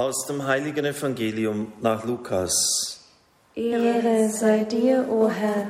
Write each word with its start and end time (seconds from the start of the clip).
Aus 0.00 0.24
dem 0.26 0.46
heiligen 0.46 0.86
Evangelium 0.86 1.74
nach 1.82 2.06
Lukas. 2.06 3.00
Ehre 3.54 4.30
sei 4.30 4.64
dir, 4.64 5.06
o 5.10 5.28
Herr. 5.28 5.66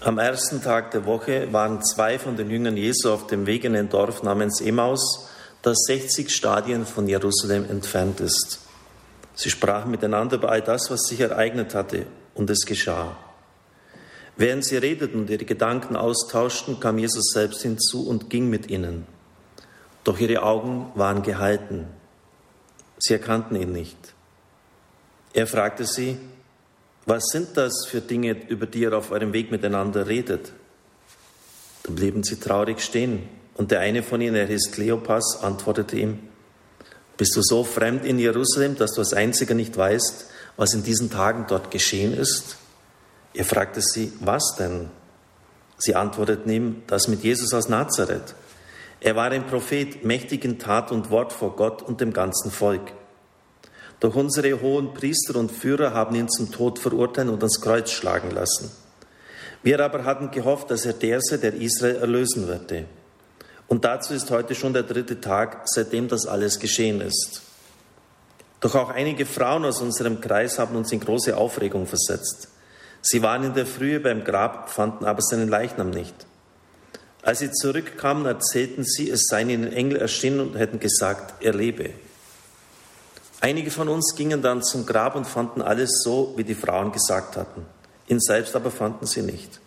Am 0.00 0.18
ersten 0.18 0.60
Tag 0.60 0.90
der 0.90 1.06
Woche 1.06 1.46
waren 1.52 1.80
zwei 1.80 2.18
von 2.18 2.36
den 2.36 2.50
Jüngern 2.50 2.76
Jesu 2.76 3.08
auf 3.08 3.28
dem 3.28 3.46
Weg 3.46 3.62
in 3.62 3.76
ein 3.76 3.88
Dorf 3.88 4.24
namens 4.24 4.60
Emmaus, 4.60 5.28
das 5.62 5.78
60 5.86 6.28
Stadien 6.28 6.84
von 6.84 7.06
Jerusalem 7.06 7.70
entfernt 7.70 8.18
ist. 8.18 8.58
Sie 9.36 9.48
sprachen 9.48 9.92
miteinander 9.92 10.34
über 10.34 10.50
all 10.50 10.62
das, 10.62 10.90
was 10.90 11.02
sich 11.02 11.20
ereignet 11.20 11.72
hatte, 11.72 12.06
und 12.34 12.50
es 12.50 12.66
geschah. 12.66 13.16
Während 14.36 14.64
sie 14.64 14.76
redeten 14.76 15.20
und 15.20 15.30
ihre 15.30 15.44
Gedanken 15.44 15.94
austauschten, 15.94 16.80
kam 16.80 16.98
Jesus 16.98 17.30
selbst 17.32 17.62
hinzu 17.62 18.08
und 18.08 18.28
ging 18.28 18.50
mit 18.50 18.68
ihnen. 18.68 19.06
Doch 20.02 20.18
ihre 20.18 20.42
Augen 20.42 20.90
waren 20.96 21.22
gehalten. 21.22 21.99
Sie 23.00 23.14
erkannten 23.14 23.56
ihn 23.56 23.72
nicht. 23.72 23.96
Er 25.32 25.46
fragte 25.46 25.84
sie, 25.84 26.18
was 27.06 27.24
sind 27.32 27.56
das 27.56 27.86
für 27.88 28.00
Dinge, 28.00 28.36
über 28.48 28.66
die 28.66 28.80
ihr 28.80 28.96
auf 28.96 29.10
eurem 29.10 29.32
Weg 29.32 29.50
miteinander 29.50 30.06
redet? 30.06 30.52
Da 31.82 31.92
blieben 31.92 32.22
sie 32.22 32.38
traurig 32.38 32.80
stehen. 32.80 33.28
Und 33.54 33.70
der 33.70 33.80
eine 33.80 34.02
von 34.02 34.20
ihnen, 34.20 34.36
er 34.36 34.46
hieß 34.46 34.70
Kleopas, 34.72 35.40
antwortete 35.42 35.96
ihm, 35.96 36.18
bist 37.16 37.36
du 37.36 37.42
so 37.42 37.64
fremd 37.64 38.04
in 38.04 38.18
Jerusalem, 38.18 38.76
dass 38.76 38.92
du 38.92 39.00
als 39.00 39.12
einziger 39.12 39.54
nicht 39.54 39.76
weißt, 39.76 40.26
was 40.56 40.72
in 40.72 40.82
diesen 40.82 41.10
Tagen 41.10 41.46
dort 41.48 41.70
geschehen 41.70 42.14
ist? 42.14 42.56
Er 43.34 43.44
fragte 43.44 43.80
sie, 43.80 44.12
was 44.20 44.56
denn? 44.58 44.90
Sie 45.78 45.94
antworteten 45.94 46.50
ihm, 46.50 46.82
das 46.86 47.08
mit 47.08 47.22
Jesus 47.22 47.52
aus 47.52 47.68
Nazareth. 47.68 48.34
Er 49.00 49.16
war 49.16 49.30
ein 49.30 49.46
Prophet, 49.46 50.04
mächtig 50.04 50.44
in 50.44 50.58
Tat 50.58 50.92
und 50.92 51.10
Wort 51.10 51.32
vor 51.32 51.56
Gott 51.56 51.82
und 51.82 52.00
dem 52.00 52.12
ganzen 52.12 52.50
Volk. 52.50 52.92
Doch 53.98 54.14
unsere 54.14 54.60
hohen 54.60 54.94
Priester 54.94 55.36
und 55.36 55.50
Führer 55.50 55.94
haben 55.94 56.14
ihn 56.14 56.28
zum 56.28 56.52
Tod 56.52 56.78
verurteilt 56.78 57.28
und 57.28 57.42
ans 57.42 57.60
Kreuz 57.60 57.90
schlagen 57.90 58.30
lassen. 58.30 58.70
Wir 59.62 59.82
aber 59.84 60.04
hatten 60.04 60.30
gehofft, 60.30 60.70
dass 60.70 60.86
er 60.86 60.94
der 60.94 61.20
sei, 61.20 61.36
der 61.36 61.54
Israel 61.54 61.96
erlösen 61.96 62.46
würde. 62.46 62.86
Und 63.68 63.84
dazu 63.84 64.14
ist 64.14 64.30
heute 64.30 64.54
schon 64.54 64.72
der 64.72 64.82
dritte 64.82 65.20
Tag, 65.20 65.62
seitdem 65.66 66.08
das 66.08 66.26
alles 66.26 66.58
geschehen 66.58 67.00
ist. 67.00 67.42
Doch 68.60 68.74
auch 68.74 68.90
einige 68.90 69.26
Frauen 69.26 69.64
aus 69.64 69.80
unserem 69.80 70.20
Kreis 70.20 70.58
haben 70.58 70.76
uns 70.76 70.92
in 70.92 71.00
große 71.00 71.36
Aufregung 71.36 71.86
versetzt. 71.86 72.48
Sie 73.00 73.22
waren 73.22 73.44
in 73.44 73.54
der 73.54 73.66
Frühe 73.66 74.00
beim 74.00 74.24
Grab, 74.24 74.70
fanden 74.70 75.04
aber 75.04 75.22
seinen 75.22 75.48
Leichnam 75.48 75.90
nicht. 75.90 76.14
Als 77.22 77.40
sie 77.40 77.50
zurückkamen, 77.50 78.24
erzählten 78.26 78.84
sie, 78.84 79.10
es 79.10 79.26
seien 79.26 79.50
ihnen 79.50 79.72
Engel 79.72 79.98
erschienen 79.98 80.40
und 80.40 80.56
hätten 80.56 80.80
gesagt, 80.80 81.42
er 81.42 81.52
lebe. 81.52 81.90
Einige 83.40 83.70
von 83.70 83.88
uns 83.88 84.14
gingen 84.16 84.42
dann 84.42 84.62
zum 84.62 84.86
Grab 84.86 85.16
und 85.16 85.26
fanden 85.26 85.62
alles 85.62 86.02
so, 86.02 86.34
wie 86.36 86.44
die 86.44 86.54
Frauen 86.54 86.92
gesagt 86.92 87.36
hatten. 87.36 87.66
Ihn 88.08 88.20
selbst 88.20 88.56
aber 88.56 88.70
fanden 88.70 89.06
sie 89.06 89.22
nicht. 89.22 89.60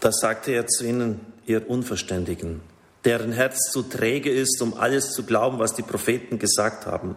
Da 0.00 0.10
sagte 0.12 0.52
er 0.52 0.66
zu 0.66 0.84
ihnen, 0.84 1.20
ihr 1.44 1.68
Unverständigen, 1.68 2.62
deren 3.04 3.32
Herz 3.32 3.70
zu 3.70 3.82
träge 3.82 4.30
ist, 4.30 4.60
um 4.62 4.74
alles 4.74 5.12
zu 5.12 5.24
glauben, 5.24 5.58
was 5.58 5.74
die 5.74 5.82
Propheten 5.82 6.38
gesagt 6.38 6.86
haben. 6.86 7.16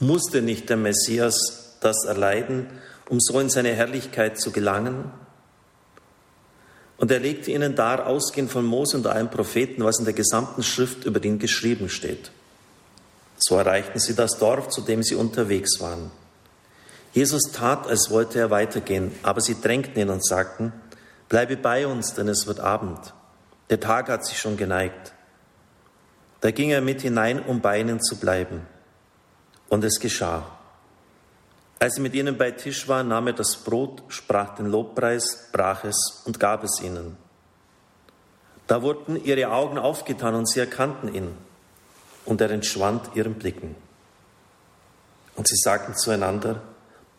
Musste 0.00 0.42
nicht 0.42 0.68
der 0.68 0.76
Messias 0.76 1.76
das 1.80 2.04
erleiden, 2.04 2.66
um 3.08 3.20
so 3.20 3.38
in 3.40 3.48
seine 3.48 3.74
Herrlichkeit 3.74 4.40
zu 4.40 4.50
gelangen? 4.50 5.10
Und 7.00 7.10
er 7.10 7.18
legte 7.18 7.50
ihnen 7.50 7.74
dar, 7.74 8.06
ausgehend 8.06 8.50
von 8.50 8.66
Mose 8.66 8.98
und 8.98 9.06
allen 9.06 9.30
Propheten, 9.30 9.82
was 9.82 9.98
in 9.98 10.04
der 10.04 10.12
gesamten 10.12 10.62
Schrift 10.62 11.06
über 11.06 11.24
ihn 11.24 11.38
geschrieben 11.38 11.88
steht. 11.88 12.30
So 13.38 13.56
erreichten 13.56 13.98
sie 13.98 14.14
das 14.14 14.38
Dorf, 14.38 14.68
zu 14.68 14.82
dem 14.82 15.02
sie 15.02 15.14
unterwegs 15.14 15.80
waren. 15.80 16.10
Jesus 17.14 17.52
tat, 17.52 17.86
als 17.88 18.10
wollte 18.10 18.38
er 18.38 18.50
weitergehen, 18.50 19.12
aber 19.22 19.40
sie 19.40 19.58
drängten 19.58 19.98
ihn 19.98 20.10
und 20.10 20.24
sagten, 20.24 20.74
bleibe 21.30 21.56
bei 21.56 21.86
uns, 21.86 22.12
denn 22.12 22.28
es 22.28 22.46
wird 22.46 22.60
Abend. 22.60 23.14
Der 23.70 23.80
Tag 23.80 24.10
hat 24.10 24.26
sich 24.26 24.38
schon 24.38 24.58
geneigt. 24.58 25.14
Da 26.42 26.50
ging 26.50 26.68
er 26.68 26.82
mit 26.82 27.00
hinein, 27.00 27.40
um 27.42 27.62
bei 27.62 27.80
ihnen 27.80 28.02
zu 28.02 28.16
bleiben. 28.16 28.66
Und 29.70 29.84
es 29.84 30.00
geschah. 30.00 30.59
Als 31.82 31.96
er 31.96 32.02
mit 32.02 32.12
ihnen 32.12 32.36
bei 32.36 32.50
Tisch 32.50 32.88
war, 32.88 33.02
nahm 33.02 33.28
er 33.28 33.32
das 33.32 33.56
Brot, 33.56 34.02
sprach 34.08 34.54
den 34.54 34.66
Lobpreis, 34.66 35.48
brach 35.50 35.82
es 35.84 36.22
und 36.26 36.38
gab 36.38 36.62
es 36.62 36.78
ihnen. 36.82 37.16
Da 38.66 38.82
wurden 38.82 39.24
ihre 39.24 39.50
Augen 39.50 39.78
aufgetan 39.78 40.34
und 40.34 40.46
sie 40.46 40.60
erkannten 40.60 41.12
ihn 41.14 41.32
und 42.26 42.42
er 42.42 42.50
entschwand 42.50 43.10
ihren 43.14 43.34
Blicken. 43.34 43.76
Und 45.36 45.48
sie 45.48 45.56
sagten 45.56 45.94
zueinander, 45.94 46.60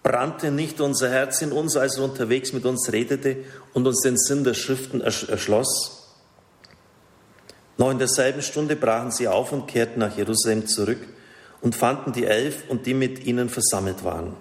brannte 0.03 0.51
nicht 0.51 0.79
unser 0.79 1.09
Herz 1.09 1.41
in 1.41 1.51
uns, 1.51 1.75
als 1.75 1.97
er 1.97 2.03
unterwegs 2.03 2.53
mit 2.53 2.65
uns 2.65 2.91
redete 2.91 3.37
und 3.73 3.87
uns 3.87 4.01
den 4.01 4.15
Sinn 4.15 4.43
der 4.43 4.53
Schriften 4.53 5.01
erschloss? 5.01 6.13
Noch 7.79 7.89
in 7.89 7.97
derselben 7.97 8.43
Stunde 8.43 8.75
brachen 8.75 9.09
sie 9.09 9.27
auf 9.27 9.51
und 9.51 9.67
kehrten 9.67 10.01
nach 10.01 10.15
Jerusalem 10.15 10.67
zurück 10.67 11.01
und 11.61 11.75
fanden 11.75 12.13
die 12.13 12.25
Elf 12.25 12.69
und 12.69 12.85
die 12.85 12.93
mit 12.93 13.25
ihnen 13.25 13.49
versammelt 13.49 14.03
waren. 14.03 14.35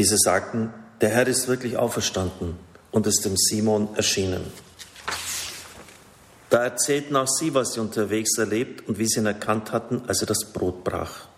Diese 0.00 0.16
sagten, 0.16 0.72
der 1.02 1.10
Herr 1.10 1.26
ist 1.26 1.46
wirklich 1.46 1.76
auferstanden 1.76 2.56
und 2.90 3.06
ist 3.06 3.22
dem 3.26 3.36
Simon 3.36 3.94
erschienen. 3.96 4.50
Da 6.48 6.64
erzählten 6.64 7.16
auch 7.16 7.28
sie, 7.28 7.52
was 7.52 7.74
sie 7.74 7.80
unterwegs 7.80 8.38
erlebt 8.38 8.88
und 8.88 8.98
wie 8.98 9.06
sie 9.06 9.20
ihn 9.20 9.26
erkannt 9.26 9.72
hatten, 9.72 10.00
als 10.06 10.22
er 10.22 10.26
das 10.26 10.54
Brot 10.54 10.84
brach. 10.84 11.28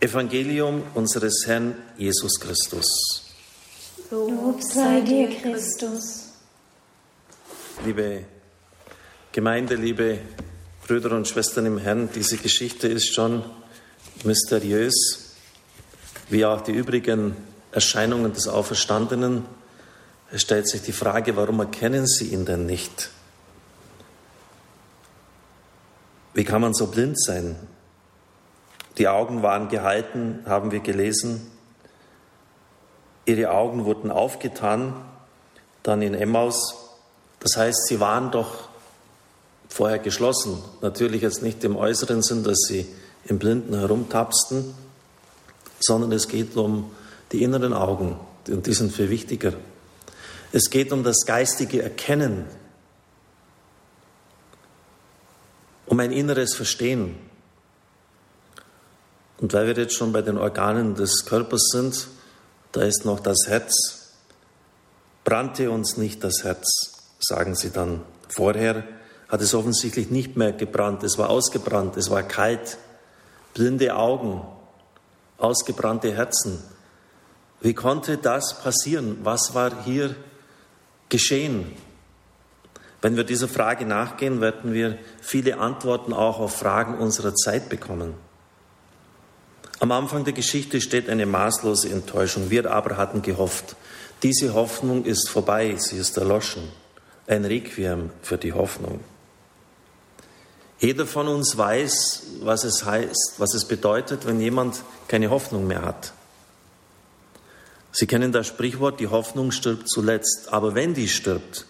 Evangelium 0.00 0.82
unseres 0.94 1.44
Herrn 1.46 1.76
Jesus 1.96 2.40
Christus. 2.40 2.86
Lob 4.10 4.60
sei 4.60 5.00
dir, 5.02 5.28
Christus. 5.28 6.30
Liebe 7.84 8.24
Gemeinde, 9.30 9.76
liebe 9.76 10.18
Brüder 10.84 11.12
und 11.12 11.28
Schwestern 11.28 11.66
im 11.66 11.78
Herrn, 11.78 12.08
diese 12.12 12.36
Geschichte 12.36 12.88
ist 12.88 13.14
schon 13.14 13.44
mysteriös, 14.24 15.25
wie 16.28 16.44
auch 16.44 16.60
die 16.60 16.72
übrigen 16.72 17.36
Erscheinungen 17.72 18.32
des 18.32 18.48
Auferstandenen. 18.48 19.44
Es 20.32 20.42
stellt 20.42 20.68
sich 20.68 20.82
die 20.82 20.92
Frage, 20.92 21.36
warum 21.36 21.60
erkennen 21.60 22.06
sie 22.06 22.28
ihn 22.28 22.44
denn 22.44 22.66
nicht? 22.66 23.10
Wie 26.34 26.44
kann 26.44 26.60
man 26.60 26.74
so 26.74 26.88
blind 26.88 27.20
sein? 27.20 27.56
Die 28.98 29.08
Augen 29.08 29.42
waren 29.42 29.68
gehalten, 29.68 30.40
haben 30.46 30.70
wir 30.70 30.80
gelesen. 30.80 31.50
Ihre 33.24 33.50
Augen 33.50 33.84
wurden 33.84 34.10
aufgetan, 34.10 34.94
dann 35.82 36.02
in 36.02 36.14
Emmaus. 36.14 36.74
Das 37.40 37.56
heißt, 37.56 37.86
sie 37.86 38.00
waren 38.00 38.30
doch 38.30 38.68
vorher 39.68 39.98
geschlossen. 39.98 40.62
Natürlich 40.80 41.22
jetzt 41.22 41.42
nicht 41.42 41.62
im 41.64 41.76
äußeren 41.76 42.22
Sinn, 42.22 42.44
dass 42.44 42.58
sie 42.66 42.86
im 43.24 43.38
Blinden 43.38 43.74
herumtapsten, 43.74 44.74
sondern 45.80 46.12
es 46.12 46.28
geht 46.28 46.56
um 46.56 46.90
die 47.32 47.42
inneren 47.42 47.72
Augen 47.72 48.18
und 48.48 48.66
die 48.66 48.72
sind 48.72 48.92
viel 48.92 49.10
wichtiger. 49.10 49.52
Es 50.52 50.70
geht 50.70 50.92
um 50.92 51.02
das 51.02 51.24
geistige 51.26 51.82
Erkennen 51.82 52.46
um 55.86 56.00
ein 56.00 56.12
inneres 56.12 56.54
Verstehen. 56.54 57.16
Und 59.38 59.52
weil 59.52 59.66
wir 59.66 59.74
jetzt 59.74 59.94
schon 59.94 60.12
bei 60.12 60.22
den 60.22 60.38
Organen 60.38 60.94
des 60.94 61.24
Körpers 61.24 61.68
sind, 61.72 62.08
da 62.72 62.82
ist 62.82 63.04
noch 63.04 63.20
das 63.20 63.36
Herz. 63.46 64.12
Brannte 65.24 65.70
uns 65.70 65.96
nicht 65.96 66.24
das 66.24 66.42
Herz, 66.42 66.66
sagen 67.20 67.54
sie 67.54 67.70
dann. 67.70 68.02
Vorher 68.28 68.84
hat 69.28 69.40
es 69.40 69.54
offensichtlich 69.54 70.10
nicht 70.10 70.36
mehr 70.36 70.52
gebrannt, 70.52 71.02
es 71.02 71.18
war 71.18 71.30
ausgebrannt, 71.30 71.96
es 71.96 72.10
war 72.10 72.22
kalt, 72.22 72.78
blinde 73.54 73.96
Augen, 73.96 74.42
ausgebrannte 75.38 76.12
Herzen. 76.12 76.62
Wie 77.60 77.74
konnte 77.74 78.18
das 78.18 78.60
passieren? 78.62 79.18
Was 79.22 79.54
war 79.54 79.84
hier 79.84 80.14
geschehen? 81.08 81.72
Wenn 83.02 83.16
wir 83.16 83.24
dieser 83.24 83.48
Frage 83.48 83.84
nachgehen, 83.84 84.40
werden 84.40 84.72
wir 84.72 84.98
viele 85.20 85.58
Antworten 85.58 86.12
auch 86.12 86.40
auf 86.40 86.56
Fragen 86.56 86.98
unserer 86.98 87.34
Zeit 87.34 87.68
bekommen. 87.68 88.14
Am 89.78 89.92
Anfang 89.92 90.24
der 90.24 90.32
Geschichte 90.32 90.80
steht 90.80 91.08
eine 91.10 91.26
maßlose 91.26 91.90
Enttäuschung. 91.90 92.50
Wir 92.50 92.70
aber 92.70 92.96
hatten 92.96 93.20
gehofft. 93.20 93.76
Diese 94.22 94.54
Hoffnung 94.54 95.04
ist 95.04 95.28
vorbei, 95.28 95.76
sie 95.76 95.98
ist 95.98 96.16
erloschen. 96.16 96.62
Ein 97.26 97.44
Requiem 97.44 98.10
für 98.22 98.38
die 98.38 98.54
Hoffnung. 98.54 99.00
Jeder 100.78 101.06
von 101.06 101.28
uns 101.28 101.56
weiß, 101.56 102.22
was 102.42 102.64
es 102.64 102.84
heißt, 102.84 103.34
was 103.38 103.54
es 103.54 103.64
bedeutet, 103.64 104.26
wenn 104.26 104.40
jemand 104.40 104.82
keine 105.08 105.30
Hoffnung 105.30 105.66
mehr 105.66 105.82
hat. 105.82 106.12
Sie 107.92 108.06
kennen 108.06 108.30
das 108.30 108.46
Sprichwort, 108.46 109.00
die 109.00 109.06
Hoffnung 109.06 109.52
stirbt 109.52 109.88
zuletzt. 109.88 110.52
Aber 110.52 110.74
wenn 110.74 110.92
die 110.92 111.08
stirbt, 111.08 111.64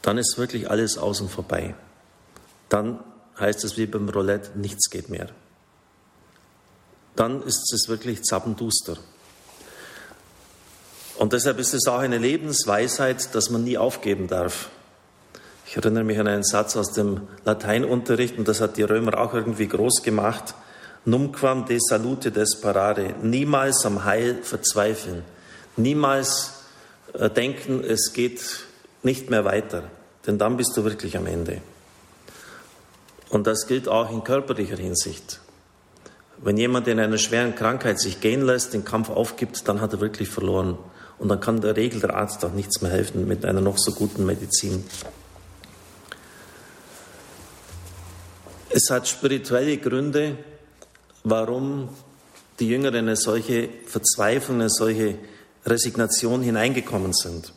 dann 0.00 0.16
ist 0.16 0.38
wirklich 0.38 0.70
alles 0.70 0.96
außen 0.96 1.28
vorbei. 1.28 1.74
Dann 2.70 2.98
heißt 3.38 3.62
es 3.64 3.76
wie 3.76 3.84
beim 3.84 4.08
Roulette, 4.08 4.58
nichts 4.58 4.88
geht 4.88 5.10
mehr. 5.10 5.28
Dann 7.14 7.42
ist 7.42 7.72
es 7.74 7.88
wirklich 7.88 8.22
zappenduster. 8.22 8.96
Und 11.16 11.34
deshalb 11.34 11.58
ist 11.58 11.74
es 11.74 11.86
auch 11.86 11.98
eine 11.98 12.18
Lebensweisheit, 12.18 13.34
dass 13.34 13.50
man 13.50 13.64
nie 13.64 13.76
aufgeben 13.76 14.28
darf. 14.28 14.70
Ich 15.66 15.76
erinnere 15.76 16.04
mich 16.04 16.18
an 16.18 16.26
einen 16.26 16.44
Satz 16.44 16.76
aus 16.76 16.92
dem 16.92 17.22
Lateinunterricht, 17.44 18.38
und 18.38 18.48
das 18.48 18.60
hat 18.60 18.76
die 18.76 18.82
Römer 18.82 19.18
auch 19.18 19.34
irgendwie 19.34 19.66
groß 19.66 20.02
gemacht. 20.02 20.54
Numquam 21.06 21.66
de 21.66 21.78
salute 21.80 22.30
desperare. 22.30 23.14
Niemals 23.22 23.84
am 23.84 24.04
Heil 24.04 24.38
verzweifeln. 24.42 25.22
Niemals 25.76 26.52
äh, 27.14 27.30
denken, 27.30 27.82
es 27.82 28.12
geht 28.12 28.66
nicht 29.02 29.30
mehr 29.30 29.44
weiter. 29.44 29.84
Denn 30.26 30.38
dann 30.38 30.56
bist 30.56 30.76
du 30.76 30.84
wirklich 30.84 31.16
am 31.16 31.26
Ende. 31.26 31.60
Und 33.28 33.46
das 33.46 33.66
gilt 33.66 33.88
auch 33.88 34.10
in 34.10 34.22
körperlicher 34.22 34.76
Hinsicht. 34.76 35.40
Wenn 36.38 36.56
jemand 36.56 36.88
in 36.88 36.98
einer 36.98 37.18
schweren 37.18 37.54
Krankheit 37.54 37.98
sich 38.00 38.20
gehen 38.20 38.42
lässt, 38.42 38.74
den 38.74 38.84
Kampf 38.84 39.10
aufgibt, 39.10 39.68
dann 39.68 39.80
hat 39.80 39.92
er 39.92 40.00
wirklich 40.00 40.28
verloren. 40.28 40.78
Und 41.18 41.28
dann 41.28 41.40
kann 41.40 41.60
der 41.60 41.76
Regel 41.76 42.00
der 42.00 42.14
Arzt 42.14 42.44
auch 42.44 42.52
nichts 42.52 42.80
mehr 42.80 42.90
helfen 42.90 43.26
mit 43.26 43.44
einer 43.44 43.60
noch 43.60 43.78
so 43.78 43.92
guten 43.92 44.26
Medizin. 44.26 44.84
Es 48.76 48.90
hat 48.90 49.06
spirituelle 49.06 49.76
Gründe, 49.76 50.36
warum 51.22 51.90
die 52.58 52.66
Jünger 52.66 52.88
in 52.88 52.96
eine 52.96 53.14
solche 53.14 53.68
Verzweiflung, 53.86 54.56
eine 54.56 54.68
solche 54.68 55.16
Resignation 55.64 56.42
hineingekommen 56.42 57.12
sind. 57.12 57.52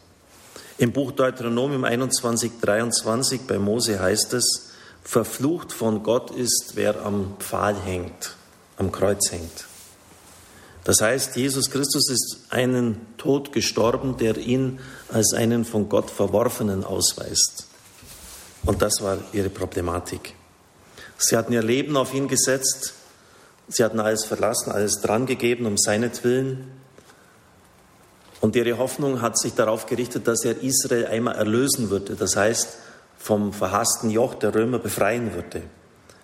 Im 0.78 0.92
Buch 0.92 1.12
Deuteronomium 1.14 1.86
21, 1.86 2.60
23 2.62 3.42
bei 3.48 3.58
Mose 3.58 4.00
heißt 4.00 4.34
es, 4.34 4.70
verflucht 5.04 5.74
von 5.74 6.04
Gott 6.04 6.30
ist, 6.30 6.74
wer 6.76 7.04
am 7.04 7.36
Pfahl 7.40 7.76
hängt, 7.82 8.36
am 8.78 8.92
Kreuz 8.92 9.32
hängt. 9.32 9.66
Das 10.84 11.02
heißt, 11.02 11.36
Jesus 11.36 11.72
Christus 11.72 12.12
ist 12.12 12.46
einen 12.52 13.18
Tod 13.18 13.52
gestorben, 13.54 14.18
der 14.18 14.38
ihn 14.38 14.78
als 15.12 15.34
einen 15.34 15.66
von 15.66 15.90
Gott 15.90 16.12
verworfenen 16.12 16.84
ausweist. 16.84 17.66
Und 18.66 18.84
das 18.84 19.02
war 19.02 19.18
ihre 19.34 19.50
Problematik. 19.50 20.37
Sie 21.18 21.36
hatten 21.36 21.54
ihr 21.54 21.64
Leben 21.64 21.98
auf 21.98 22.14
ihn 22.14 22.28
gesetzt. 22.28 22.94
Sie 23.68 23.84
hatten 23.84 24.00
alles 24.00 24.24
verlassen, 24.24 24.72
alles 24.72 25.02
drangegeben 25.02 25.66
um 25.66 25.78
seinetwillen. 25.78 26.72
Und 28.40 28.56
ihre 28.56 28.78
Hoffnung 28.78 29.22
hat 29.22 29.38
sich 29.38 29.54
darauf 29.54 29.88
gerichtet, 29.88 30.28
dass 30.28 30.46
er 30.46 30.62
Israel 30.62 31.08
einmal 31.08 31.36
erlösen 31.36 31.90
würde. 31.90 32.16
Das 32.16 32.36
heißt, 32.36 32.78
vom 33.18 33.52
verhassten 33.52 34.10
Joch 34.10 34.36
der 34.36 34.54
Römer 34.54 34.80
befreien 34.80 35.34
würde. 35.34 35.64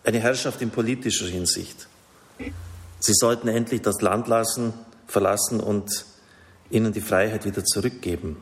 Eine 0.04 0.20
Herrschaft 0.20 0.62
in 0.62 0.70
politischer 0.70 1.26
Hinsicht. 1.26 1.88
Sie 3.00 3.14
sollten 3.14 3.48
endlich 3.48 3.82
das 3.82 4.02
Land 4.02 4.28
lassen, 4.28 4.74
verlassen 5.08 5.60
und 5.60 6.06
ihnen 6.70 6.94
die 6.94 7.02
Freiheit 7.02 7.46
wieder 7.46 7.66
zurückgeben. 7.66 8.38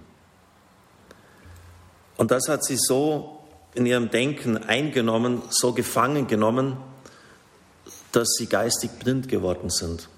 Und 2.18 2.30
das 2.30 2.47
hat 2.50 2.63
sie 2.63 2.77
so 2.77 3.41
in 3.73 3.85
ihrem 3.85 4.09
Denken 4.09 4.57
eingenommen, 4.57 5.41
so 5.50 5.73
gefangen 5.73 6.27
genommen, 6.27 6.77
dass 8.12 8.29
sie 8.38 8.47
geistig 8.47 8.91
blind 9.00 9.29
geworden 9.29 9.69
sind. 9.69 10.09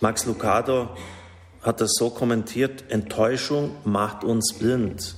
Max 0.00 0.26
Lucado 0.26 0.90
hat 1.62 1.80
das 1.80 1.94
so 1.98 2.10
kommentiert, 2.10 2.84
Enttäuschung 2.90 3.76
macht 3.84 4.22
uns 4.22 4.54
blind. 4.54 5.16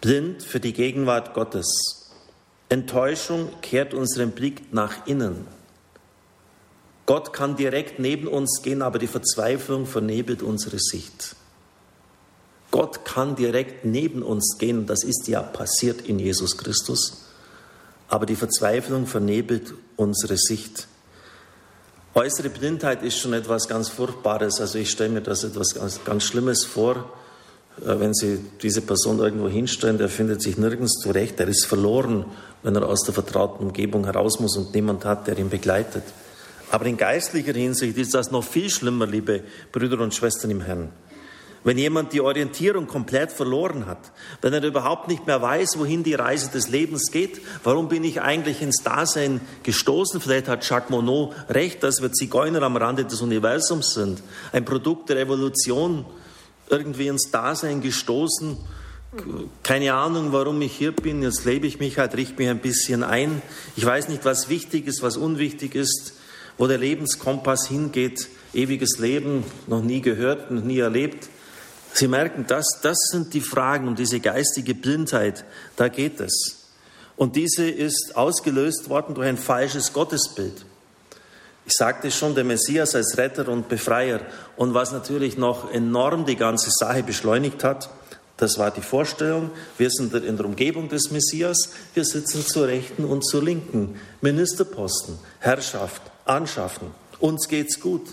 Blind 0.00 0.42
für 0.42 0.60
die 0.60 0.72
Gegenwart 0.72 1.34
Gottes. 1.34 2.12
Enttäuschung 2.68 3.48
kehrt 3.62 3.94
unseren 3.94 4.32
Blick 4.32 4.72
nach 4.72 5.06
innen. 5.06 5.46
Gott 7.06 7.32
kann 7.32 7.56
direkt 7.56 7.98
neben 7.98 8.26
uns 8.26 8.62
gehen, 8.62 8.82
aber 8.82 8.98
die 8.98 9.06
Verzweiflung 9.06 9.86
vernebelt 9.86 10.42
unsere 10.42 10.78
Sicht. 10.78 11.36
Gott 12.70 13.04
kann 13.04 13.36
direkt 13.36 13.84
neben 13.84 14.22
uns 14.22 14.56
gehen, 14.58 14.86
das 14.86 15.04
ist 15.04 15.28
ja 15.28 15.42
passiert 15.42 16.02
in 16.02 16.18
Jesus 16.18 16.56
Christus, 16.56 17.22
aber 18.08 18.26
die 18.26 18.36
Verzweiflung 18.36 19.06
vernebelt 19.06 19.74
unsere 19.96 20.36
Sicht. 20.36 20.88
Äußere 22.14 22.48
Blindheit 22.48 23.02
ist 23.02 23.18
schon 23.18 23.34
etwas 23.34 23.68
ganz 23.68 23.88
Furchtbares, 23.88 24.60
also 24.60 24.78
ich 24.78 24.90
stelle 24.90 25.10
mir 25.10 25.20
das 25.20 25.44
etwas 25.44 25.74
ganz, 25.74 26.02
ganz 26.04 26.24
Schlimmes 26.24 26.64
vor, 26.64 27.12
äh, 27.84 28.00
wenn 28.00 28.14
Sie 28.14 28.38
diese 28.62 28.80
Person 28.80 29.18
irgendwo 29.18 29.48
hinstellen, 29.48 29.98
der 29.98 30.08
findet 30.08 30.42
sich 30.42 30.56
nirgends 30.56 31.00
zurecht, 31.02 31.38
der 31.38 31.48
ist 31.48 31.66
verloren, 31.66 32.24
wenn 32.62 32.74
er 32.74 32.88
aus 32.88 33.02
der 33.02 33.14
vertrauten 33.14 33.66
Umgebung 33.66 34.04
heraus 34.04 34.40
muss 34.40 34.56
und 34.56 34.74
niemand 34.74 35.04
hat, 35.04 35.26
der 35.26 35.38
ihn 35.38 35.50
begleitet. 35.50 36.04
Aber 36.70 36.86
in 36.86 36.96
geistlicher 36.96 37.52
Hinsicht 37.52 37.96
ist 37.96 38.14
das 38.14 38.30
noch 38.30 38.42
viel 38.42 38.70
schlimmer, 38.70 39.06
liebe 39.06 39.42
Brüder 39.70 40.00
und 40.00 40.14
Schwestern 40.14 40.50
im 40.50 40.62
Herrn. 40.62 40.90
Wenn 41.66 41.78
jemand 41.78 42.12
die 42.12 42.20
Orientierung 42.20 42.86
komplett 42.86 43.32
verloren 43.32 43.86
hat, 43.86 44.12
wenn 44.40 44.52
er 44.52 44.62
überhaupt 44.62 45.08
nicht 45.08 45.26
mehr 45.26 45.42
weiß, 45.42 45.80
wohin 45.80 46.04
die 46.04 46.14
Reise 46.14 46.48
des 46.52 46.68
Lebens 46.68 47.10
geht, 47.10 47.40
warum 47.64 47.88
bin 47.88 48.04
ich 48.04 48.20
eigentlich 48.20 48.62
ins 48.62 48.84
Dasein 48.84 49.40
gestoßen? 49.64 50.20
Vielleicht 50.20 50.46
hat 50.46 50.64
Jacques 50.64 50.90
Monod 50.90 51.34
recht, 51.48 51.82
dass 51.82 52.00
wir 52.00 52.12
Zigeuner 52.12 52.62
am 52.62 52.76
Rande 52.76 53.04
des 53.04 53.20
Universums 53.20 53.94
sind, 53.94 54.22
ein 54.52 54.64
Produkt 54.64 55.08
der 55.08 55.18
Evolution, 55.18 56.06
irgendwie 56.70 57.08
ins 57.08 57.32
Dasein 57.32 57.80
gestoßen. 57.80 58.58
Keine 59.64 59.92
Ahnung, 59.92 60.28
warum 60.30 60.62
ich 60.62 60.70
hier 60.70 60.92
bin. 60.92 61.20
Jetzt 61.20 61.44
lebe 61.46 61.66
ich 61.66 61.80
mich 61.80 61.98
halt, 61.98 62.14
richte 62.14 62.36
mich 62.36 62.48
ein 62.48 62.60
bisschen 62.60 63.02
ein. 63.02 63.42
Ich 63.74 63.84
weiß 63.84 64.08
nicht, 64.08 64.24
was 64.24 64.48
wichtig 64.48 64.86
ist, 64.86 65.02
was 65.02 65.16
unwichtig 65.16 65.74
ist, 65.74 66.12
wo 66.58 66.68
der 66.68 66.78
Lebenskompass 66.78 67.66
hingeht. 67.66 68.28
Ewiges 68.54 68.98
Leben, 68.98 69.42
noch 69.66 69.82
nie 69.82 70.00
gehört, 70.00 70.52
noch 70.52 70.62
nie 70.62 70.78
erlebt. 70.78 71.28
Sie 71.98 72.08
merken, 72.08 72.44
das, 72.46 72.66
das 72.82 72.98
sind 73.10 73.32
die 73.32 73.40
Fragen 73.40 73.88
um 73.88 73.94
diese 73.94 74.20
geistige 74.20 74.74
Blindheit, 74.74 75.46
da 75.76 75.88
geht 75.88 76.20
es. 76.20 76.66
Und 77.16 77.36
diese 77.36 77.70
ist 77.70 78.12
ausgelöst 78.14 78.90
worden 78.90 79.14
durch 79.14 79.26
ein 79.26 79.38
falsches 79.38 79.94
Gottesbild. 79.94 80.66
Ich 81.64 81.72
sagte 81.72 82.10
schon, 82.10 82.34
der 82.34 82.44
Messias 82.44 82.94
als 82.94 83.16
Retter 83.16 83.48
und 83.48 83.70
Befreier. 83.70 84.20
Und 84.58 84.74
was 84.74 84.92
natürlich 84.92 85.38
noch 85.38 85.72
enorm 85.72 86.26
die 86.26 86.36
ganze 86.36 86.70
Sache 86.70 87.02
beschleunigt 87.02 87.64
hat, 87.64 87.88
das 88.36 88.58
war 88.58 88.70
die 88.70 88.82
Vorstellung, 88.82 89.50
wir 89.78 89.88
sind 89.88 90.12
in 90.12 90.36
der 90.36 90.44
Umgebung 90.44 90.90
des 90.90 91.10
Messias, 91.10 91.70
wir 91.94 92.04
sitzen 92.04 92.44
zur 92.44 92.68
Rechten 92.68 93.06
und 93.06 93.26
zur 93.26 93.42
Linken. 93.42 93.98
Ministerposten, 94.20 95.18
Herrschaft, 95.38 96.02
Anschaffen, 96.26 96.90
uns 97.20 97.48
geht's 97.48 97.80
gut. 97.80 98.06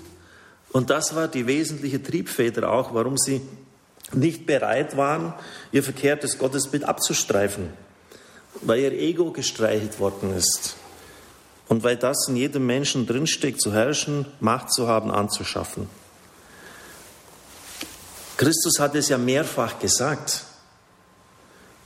Und 0.72 0.90
das 0.90 1.14
war 1.14 1.28
die 1.28 1.46
wesentliche 1.46 2.02
Triebfeder 2.02 2.72
auch, 2.72 2.94
warum 2.94 3.18
sie 3.18 3.42
nicht 4.16 4.46
bereit 4.46 4.98
waren, 4.98 5.34
ihr 5.72 5.84
verkehrtes 5.84 6.38
Gottesbild 6.38 6.84
abzustreifen, 6.84 7.70
weil 8.62 8.80
ihr 8.80 8.92
Ego 8.94 9.32
gestreichelt 9.32 10.00
worden 10.00 10.36
ist 10.36 10.76
und 11.68 11.84
weil 11.84 11.98
das 11.98 12.28
in 12.28 12.36
jedem 12.36 12.66
Menschen 12.66 13.08
drinsteckt, 13.08 13.62
zu 13.62 13.74
herrschen, 13.74 14.26
Macht 14.40 14.72
zu 14.72 14.88
haben, 14.88 15.12
anzuschaffen. 15.12 15.90
Christus 18.38 18.80
hat 18.80 18.96
es 18.96 19.10
ja 19.10 19.18
mehrfach 19.18 19.80
gesagt. 19.80 20.46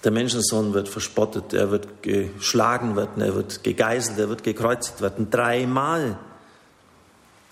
Der 0.04 0.12
Menschensohn 0.12 0.74
wird 0.74 0.90
verspottet, 0.90 1.54
er 1.54 1.72
wird 1.72 2.04
geschlagen 2.04 2.96
werden, 2.96 3.22
er 3.22 3.36
wird 3.36 3.64
gegeißelt, 3.64 4.18
er 4.20 4.30
wird 4.30 4.44
gekreuzigt 4.44 5.02
werden. 5.02 5.30
Dreimal. 5.30 6.18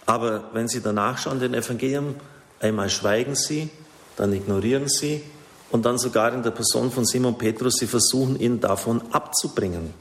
Aber 0.05 0.49
wenn 0.53 0.67
Sie 0.67 0.81
danach 0.81 1.17
schauen, 1.17 1.39
den 1.39 1.53
Evangelium, 1.53 2.15
einmal 2.59 2.89
schweigen 2.89 3.35
Sie, 3.35 3.69
dann 4.15 4.33
ignorieren 4.33 4.87
sie 4.87 5.23
und 5.71 5.85
dann 5.85 5.97
sogar 5.97 6.33
in 6.33 6.43
der 6.43 6.51
Person 6.51 6.91
von 6.91 7.05
Simon 7.05 7.37
Petrus, 7.37 7.75
sie 7.79 7.87
versuchen 7.87 8.39
ihn 8.39 8.59
davon 8.59 9.01
abzubringen. 9.11 9.93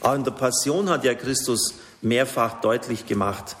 Auch 0.00 0.14
in 0.14 0.24
der 0.24 0.32
Passion 0.32 0.88
hat 0.88 1.04
ja 1.04 1.14
Christus 1.14 1.74
mehrfach 2.02 2.60
deutlich 2.60 3.06
gemacht, 3.06 3.56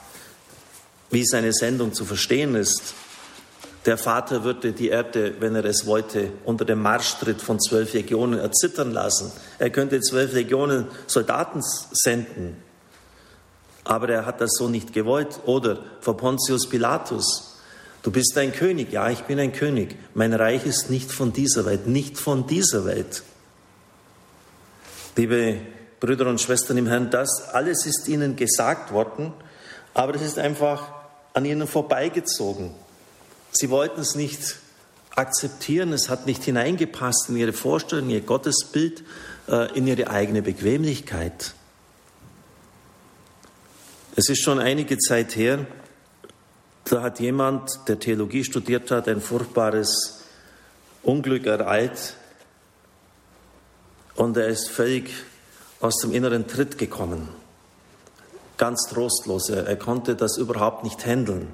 wie 1.10 1.24
seine 1.24 1.52
Sendung 1.52 1.94
zu 1.94 2.04
verstehen 2.04 2.54
ist. 2.54 2.94
Der 3.86 3.96
Vater 3.96 4.42
würde 4.42 4.72
die 4.72 4.88
Erde, 4.88 5.34
wenn 5.38 5.54
er 5.54 5.64
es 5.64 5.86
wollte, 5.86 6.32
unter 6.44 6.64
dem 6.64 6.82
Marschtritt 6.82 7.40
von 7.40 7.60
zwölf 7.60 7.92
Legionen 7.94 8.40
erzittern 8.40 8.90
lassen. 8.90 9.30
Er 9.60 9.70
könnte 9.70 10.00
zwölf 10.00 10.32
Legionen 10.32 10.88
Soldaten 11.06 11.62
senden. 11.92 12.56
Aber 13.84 14.08
er 14.08 14.26
hat 14.26 14.40
das 14.40 14.50
so 14.58 14.68
nicht 14.68 14.92
gewollt. 14.92 15.38
Oder 15.46 15.78
vor 16.00 16.16
Pontius 16.16 16.68
Pilatus. 16.68 17.55
Du 18.06 18.12
bist 18.12 18.38
ein 18.38 18.52
König. 18.52 18.92
Ja, 18.92 19.10
ich 19.10 19.22
bin 19.22 19.40
ein 19.40 19.52
König. 19.52 19.96
Mein 20.14 20.32
Reich 20.32 20.64
ist 20.64 20.90
nicht 20.90 21.10
von 21.10 21.32
dieser 21.32 21.66
Welt, 21.66 21.88
nicht 21.88 22.16
von 22.16 22.46
dieser 22.46 22.84
Welt. 22.84 23.24
Liebe 25.16 25.58
Brüder 25.98 26.28
und 26.28 26.40
Schwestern 26.40 26.76
im 26.76 26.86
Herrn, 26.86 27.10
das 27.10 27.48
alles 27.52 27.84
ist 27.84 28.06
ihnen 28.06 28.36
gesagt 28.36 28.92
worden, 28.92 29.32
aber 29.92 30.14
es 30.14 30.22
ist 30.22 30.38
einfach 30.38 30.92
an 31.34 31.44
ihnen 31.44 31.66
vorbeigezogen. 31.66 32.70
Sie 33.50 33.70
wollten 33.70 34.02
es 34.02 34.14
nicht 34.14 34.54
akzeptieren, 35.10 35.92
es 35.92 36.08
hat 36.08 36.26
nicht 36.26 36.44
hineingepasst 36.44 37.30
in 37.30 37.36
ihre 37.36 37.52
Vorstellung, 37.52 38.08
ihr 38.10 38.20
Gottesbild, 38.20 39.02
äh, 39.48 39.76
in 39.76 39.88
ihre 39.88 40.10
eigene 40.10 40.42
Bequemlichkeit. 40.42 41.54
Es 44.14 44.28
ist 44.28 44.44
schon 44.44 44.60
einige 44.60 44.96
Zeit 44.96 45.34
her, 45.34 45.66
da 46.88 47.02
hat 47.02 47.18
jemand, 47.18 47.88
der 47.88 47.98
Theologie 47.98 48.44
studiert 48.44 48.90
hat, 48.90 49.08
ein 49.08 49.20
furchtbares 49.20 50.24
Unglück 51.02 51.46
ereilt 51.46 52.14
und 54.14 54.36
er 54.36 54.46
ist 54.46 54.70
völlig 54.70 55.10
aus 55.80 55.98
dem 55.98 56.12
inneren 56.12 56.46
Tritt 56.46 56.78
gekommen. 56.78 57.28
Ganz 58.56 58.88
trostlos. 58.88 59.50
Er, 59.50 59.76
konnte 59.76 60.14
das 60.16 60.38
überhaupt 60.38 60.84
nicht 60.84 61.04
handeln. 61.04 61.48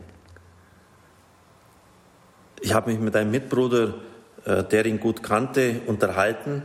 Ich 2.60 2.74
habe 2.74 2.92
mich 2.92 3.00
mit 3.00 3.16
einem 3.16 3.32
Mitbruder, 3.32 3.94
äh, 4.44 4.62
der 4.62 4.86
ihn 4.86 5.00
gut 5.00 5.22
kannte, 5.22 5.80
unterhalten. 5.86 6.62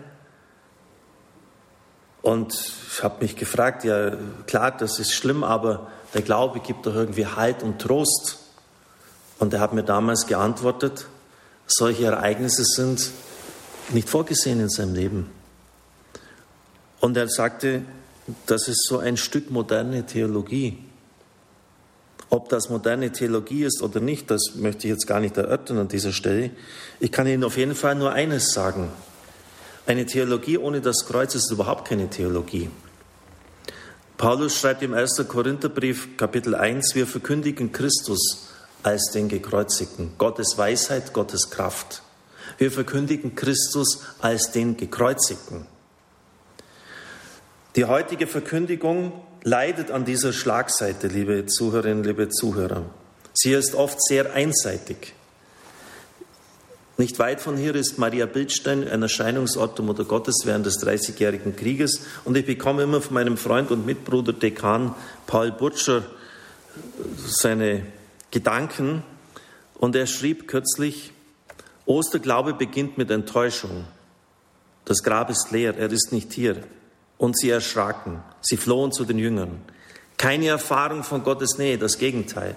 Und 2.21 2.53
ich 2.53 3.01
habe 3.01 3.23
mich 3.23 3.35
gefragt, 3.35 3.83
ja 3.83 4.11
klar, 4.45 4.71
das 4.71 4.99
ist 4.99 5.13
schlimm, 5.13 5.43
aber 5.43 5.87
der 6.13 6.21
Glaube 6.21 6.59
gibt 6.59 6.85
doch 6.85 6.93
irgendwie 6.93 7.25
Halt 7.25 7.63
und 7.63 7.79
Trost. 7.79 8.46
Und 9.39 9.53
er 9.53 9.59
hat 9.59 9.73
mir 9.73 9.83
damals 9.83 10.27
geantwortet, 10.27 11.07
solche 11.67 12.05
Ereignisse 12.05 12.63
sind 12.63 13.11
nicht 13.89 14.09
vorgesehen 14.09 14.59
in 14.59 14.69
seinem 14.69 14.95
Leben. 14.95 15.29
Und 16.99 17.15
er 17.17 17.27
sagte, 17.27 17.83
das 18.45 18.67
ist 18.67 18.85
so 18.87 18.97
ein 18.97 19.17
Stück 19.17 19.51
moderne 19.51 20.05
Theologie. 20.05 20.77
Ob 22.29 22.49
das 22.49 22.69
moderne 22.69 23.11
Theologie 23.11 23.63
ist 23.63 23.81
oder 23.81 23.99
nicht, 23.99 24.29
das 24.29 24.55
möchte 24.55 24.87
ich 24.87 24.91
jetzt 24.91 25.07
gar 25.07 25.19
nicht 25.19 25.37
erörtern 25.37 25.77
an 25.77 25.87
dieser 25.87 26.11
Stelle. 26.11 26.49
Ich 26.99 27.11
kann 27.11 27.27
Ihnen 27.27 27.43
auf 27.43 27.57
jeden 27.57 27.75
Fall 27.75 27.95
nur 27.95 28.11
eines 28.11 28.51
sagen. 28.51 28.89
Eine 29.85 30.05
Theologie 30.05 30.57
ohne 30.57 30.81
das 30.81 31.05
Kreuz 31.05 31.35
ist 31.35 31.49
überhaupt 31.51 31.87
keine 31.87 32.09
Theologie. 32.09 32.69
Paulus 34.17 34.59
schreibt 34.59 34.81
im 34.81 34.93
1. 34.93 35.23
Korintherbrief 35.27 36.17
Kapitel 36.17 36.55
1, 36.55 36.95
wir 36.95 37.07
verkündigen 37.07 37.71
Christus 37.71 38.49
als 38.83 39.11
den 39.11 39.29
Gekreuzigten, 39.29 40.13
Gottes 40.17 40.57
Weisheit, 40.57 41.13
Gottes 41.13 41.49
Kraft. 41.49 42.01
Wir 42.57 42.71
verkündigen 42.71 43.35
Christus 43.35 44.01
als 44.19 44.51
den 44.51 44.77
Gekreuzigten. 44.77 45.65
Die 47.75 47.85
heutige 47.85 48.25
Verkündigung 48.25 49.13
leidet 49.43 49.91
an 49.91 50.05
dieser 50.05 50.33
Schlagseite, 50.33 51.07
liebe 51.07 51.45
Zuhörerinnen, 51.45 52.03
liebe 52.03 52.29
Zuhörer. 52.29 52.83
Sie 53.33 53.53
ist 53.53 53.75
oft 53.75 54.01
sehr 54.03 54.33
einseitig. 54.33 55.13
Nicht 56.97 57.19
weit 57.19 57.41
von 57.41 57.55
hier 57.57 57.75
ist 57.75 57.99
Maria 57.99 58.25
Bildstein, 58.25 58.87
ein 58.87 59.03
Erscheinungsort 59.03 59.77
der 59.77 59.85
Mutter 59.85 60.03
Gottes 60.03 60.41
während 60.45 60.65
des 60.65 60.79
Dreißigjährigen 60.79 61.55
Krieges. 61.55 62.01
Und 62.25 62.35
ich 62.35 62.47
bekomme 62.47 62.81
immer 62.81 63.01
von 63.01 63.13
meinem 63.13 63.37
Freund 63.37 63.69
und 63.69 63.85
Mitbruder 63.85 64.33
Dekan 64.33 64.95
Paul 65.27 65.51
Butcher 65.51 66.01
seine 67.27 67.83
Gedanken. 68.31 69.03
Und 69.75 69.95
er 69.95 70.07
schrieb 70.07 70.47
kürzlich, 70.47 71.11
Osterglaube 71.85 72.53
beginnt 72.53 72.97
mit 72.97 73.11
Enttäuschung. 73.11 73.85
Das 74.85 75.03
Grab 75.03 75.29
ist 75.29 75.51
leer, 75.51 75.77
er 75.77 75.91
ist 75.91 76.11
nicht 76.11 76.33
hier. 76.33 76.63
Und 77.17 77.37
sie 77.37 77.49
erschraken. 77.49 78.21
Sie 78.41 78.57
flohen 78.57 78.91
zu 78.91 79.05
den 79.05 79.19
Jüngern. 79.19 79.61
Keine 80.17 80.47
Erfahrung 80.47 81.03
von 81.03 81.23
Gottes 81.23 81.57
Nähe, 81.57 81.77
das 81.77 81.97
Gegenteil. 81.97 82.55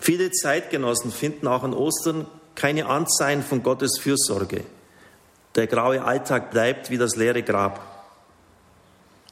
Viele 0.00 0.30
Zeitgenossen 0.30 1.12
finden 1.12 1.46
auch 1.46 1.62
an 1.62 1.74
Ostern 1.74 2.26
keine 2.54 2.86
Anzeichen 2.86 3.42
von 3.42 3.62
Gottes 3.62 3.98
Fürsorge. 4.00 4.64
Der 5.54 5.66
graue 5.66 6.04
Alltag 6.04 6.50
bleibt 6.50 6.90
wie 6.90 6.98
das 6.98 7.16
leere 7.16 7.42
Grab. 7.42 7.80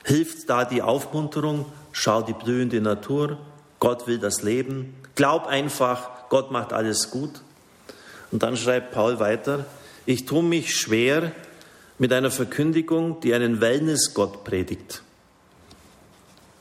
Hilft 0.05 0.49
da 0.49 0.65
die 0.65 0.83
Aufmunterung? 0.83 1.67
Schau 1.93 2.23
die 2.23 2.33
blühende 2.33 2.81
Natur. 2.81 3.39
Gott 3.81 4.07
will 4.07 4.19
das 4.19 4.43
Leben. 4.43 4.95
Glaub 5.15 5.47
einfach, 5.47 6.29
Gott 6.29 6.53
macht 6.53 6.73
alles 6.73 7.11
gut. 7.11 7.41
Und 8.31 8.43
dann 8.43 8.57
schreibt 8.57 8.93
Paul 8.93 9.19
weiter, 9.19 9.67
ich 10.07 10.27
tue 10.27 10.43
mich 10.43 10.77
schwer, 10.77 11.33
mit 11.99 12.15
einer 12.15 12.31
Verkündigung, 12.31 13.21
die 13.21 13.35
einen 13.35 13.61
Wellnessgott 13.61 14.43
predigt. 14.45 15.03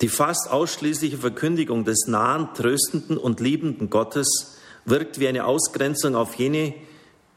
Die 0.02 0.10
fast 0.10 0.50
ausschließliche 0.50 1.18
Verkündigung 1.18 1.86
des 1.86 2.08
nahen, 2.08 2.50
tröstenden 2.54 3.18
und 3.18 3.40
liebenden 3.40 3.90
Gottes 3.90 4.58
wirkt 4.84 5.20
wie 5.20 5.30
eine 5.30 5.46
Ausgrenzung 5.46 6.16
auf 6.16 6.36
jene, 6.36 6.74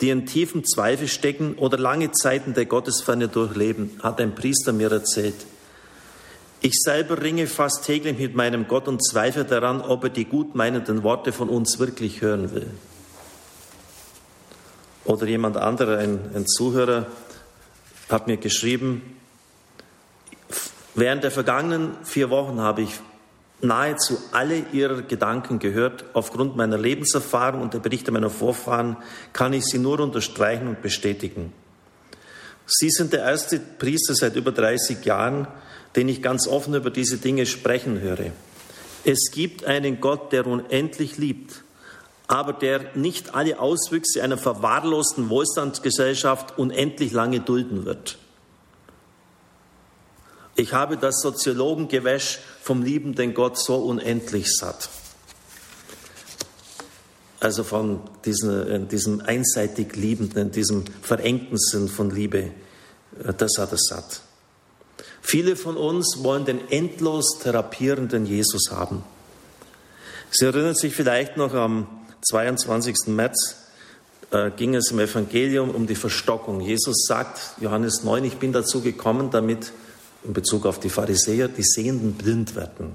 die 0.00 0.10
in 0.10 0.26
tiefen 0.26 0.64
Zweifel 0.64 1.06
stecken 1.06 1.54
oder 1.54 1.78
lange 1.78 2.10
Zeiten 2.10 2.54
der 2.54 2.66
Gottesferne 2.66 3.28
durchleben, 3.28 4.00
hat 4.02 4.20
ein 4.20 4.34
Priester 4.34 4.72
mir 4.72 4.90
erzählt. 4.90 5.36
Ich 6.64 6.75
selber 6.75 7.21
ringe 7.21 7.49
fast 7.49 7.85
täglich 7.85 8.16
mit 8.19 8.37
meinem 8.37 8.69
Gott 8.69 8.87
und 8.87 9.04
zweifle 9.04 9.45
daran, 9.45 9.81
ob 9.81 10.04
er 10.04 10.11
die 10.11 10.25
gutmeinenden 10.25 11.02
Worte 11.02 11.33
von 11.33 11.49
uns 11.49 11.81
wirklich 11.81 12.21
hören 12.21 12.54
will. 12.54 12.71
Oder 15.04 15.26
jemand 15.26 15.57
anderer, 15.57 15.99
ein, 15.99 16.21
ein 16.35 16.47
Zuhörer, 16.47 17.09
hat 18.09 18.28
mir 18.28 18.37
geschrieben, 18.37 19.19
während 20.95 21.25
der 21.25 21.33
vergangenen 21.33 21.97
vier 22.04 22.31
Wochen 22.31 22.61
habe 22.61 22.83
ich 22.83 23.00
nahezu 23.61 24.19
alle 24.31 24.64
ihrer 24.73 25.02
Gedanken 25.02 25.59
gehört. 25.59 26.04
Aufgrund 26.12 26.57
meiner 26.57 26.78
Lebenserfahrung 26.78 27.61
und 27.61 27.75
der 27.75 27.81
Berichte 27.81 28.12
meiner 28.12 28.31
Vorfahren 28.31 28.97
kann 29.33 29.52
ich 29.52 29.64
sie 29.64 29.78
nur 29.78 29.99
unterstreichen 29.99 30.69
und 30.69 30.81
bestätigen. 30.81 31.52
Sie 32.66 32.90
sind 32.90 33.12
der 33.12 33.21
erste 33.21 33.59
Priester 33.59 34.14
seit 34.14 34.37
über 34.37 34.52
30 34.52 35.04
Jahren, 35.04 35.47
den 35.97 36.09
ich 36.09 36.23
ganz 36.23 36.47
offen 36.47 36.75
über 36.75 36.90
diese 36.90 37.19
Dinge 37.19 37.47
sprechen 37.47 38.00
höre. 38.00 38.33
Es 39.04 39.31
gibt 39.33 39.64
einen 39.64 40.00
Gott, 40.00 40.33
der 40.33 40.47
unendlich 40.47 41.19
liebt, 41.19 41.64
aber 42.28 42.52
der 42.52 42.95
nicht 42.95 43.35
alle 43.35 43.59
Auswüchse 43.59 44.23
einer 44.23 44.38
verwahrlosten 44.38 45.28
Wohlstandsgesellschaft 45.28 46.59
unendlich 46.59 47.12
lange 47.12 47.40
dulden 47.40 47.85
wird. 47.85 48.16
Ich 50.54 50.73
habe 50.73 50.97
das 50.97 51.21
Soziologengewäsch 51.21 52.38
vom 52.62 52.83
liebenden 52.83 53.35
Gott 53.35 53.59
so 53.59 53.76
unendlich 53.76 54.54
satt. 54.54 54.88
Also 57.42 57.64
von 57.64 57.99
diesem, 58.25 58.68
äh, 58.68 58.87
diesem 58.87 59.20
einseitig 59.20 59.96
liebenden, 59.96 60.52
diesem 60.52 60.84
verengten 61.02 61.58
Sinn 61.58 61.88
von 61.88 62.08
Liebe, 62.08 62.52
äh, 63.18 63.34
das 63.37 63.58
hat 63.58 63.72
es 63.72 63.87
satt. 63.88 64.20
Viele 65.20 65.56
von 65.56 65.76
uns 65.76 66.22
wollen 66.22 66.44
den 66.44 66.68
endlos 66.68 67.40
therapierenden 67.42 68.26
Jesus 68.26 68.70
haben. 68.70 69.02
Sie 70.30 70.44
erinnern 70.44 70.76
sich 70.76 70.94
vielleicht 70.94 71.37
noch 71.37 71.52
am 71.52 71.88
22. 72.20 73.08
März 73.08 73.56
äh, 74.30 74.52
ging 74.52 74.76
es 74.76 74.92
im 74.92 75.00
Evangelium 75.00 75.70
um 75.70 75.88
die 75.88 75.96
Verstockung. 75.96 76.61
Jesus 76.61 77.06
sagt, 77.08 77.61
Johannes 77.61 78.04
9, 78.04 78.22
ich 78.22 78.37
bin 78.37 78.52
dazu 78.52 78.82
gekommen, 78.82 79.32
damit 79.32 79.72
in 80.22 80.32
Bezug 80.32 80.64
auf 80.64 80.78
die 80.78 80.90
Pharisäer 80.90 81.49
die 81.49 81.64
Sehenden 81.64 82.12
blind 82.12 82.54
werden. 82.54 82.94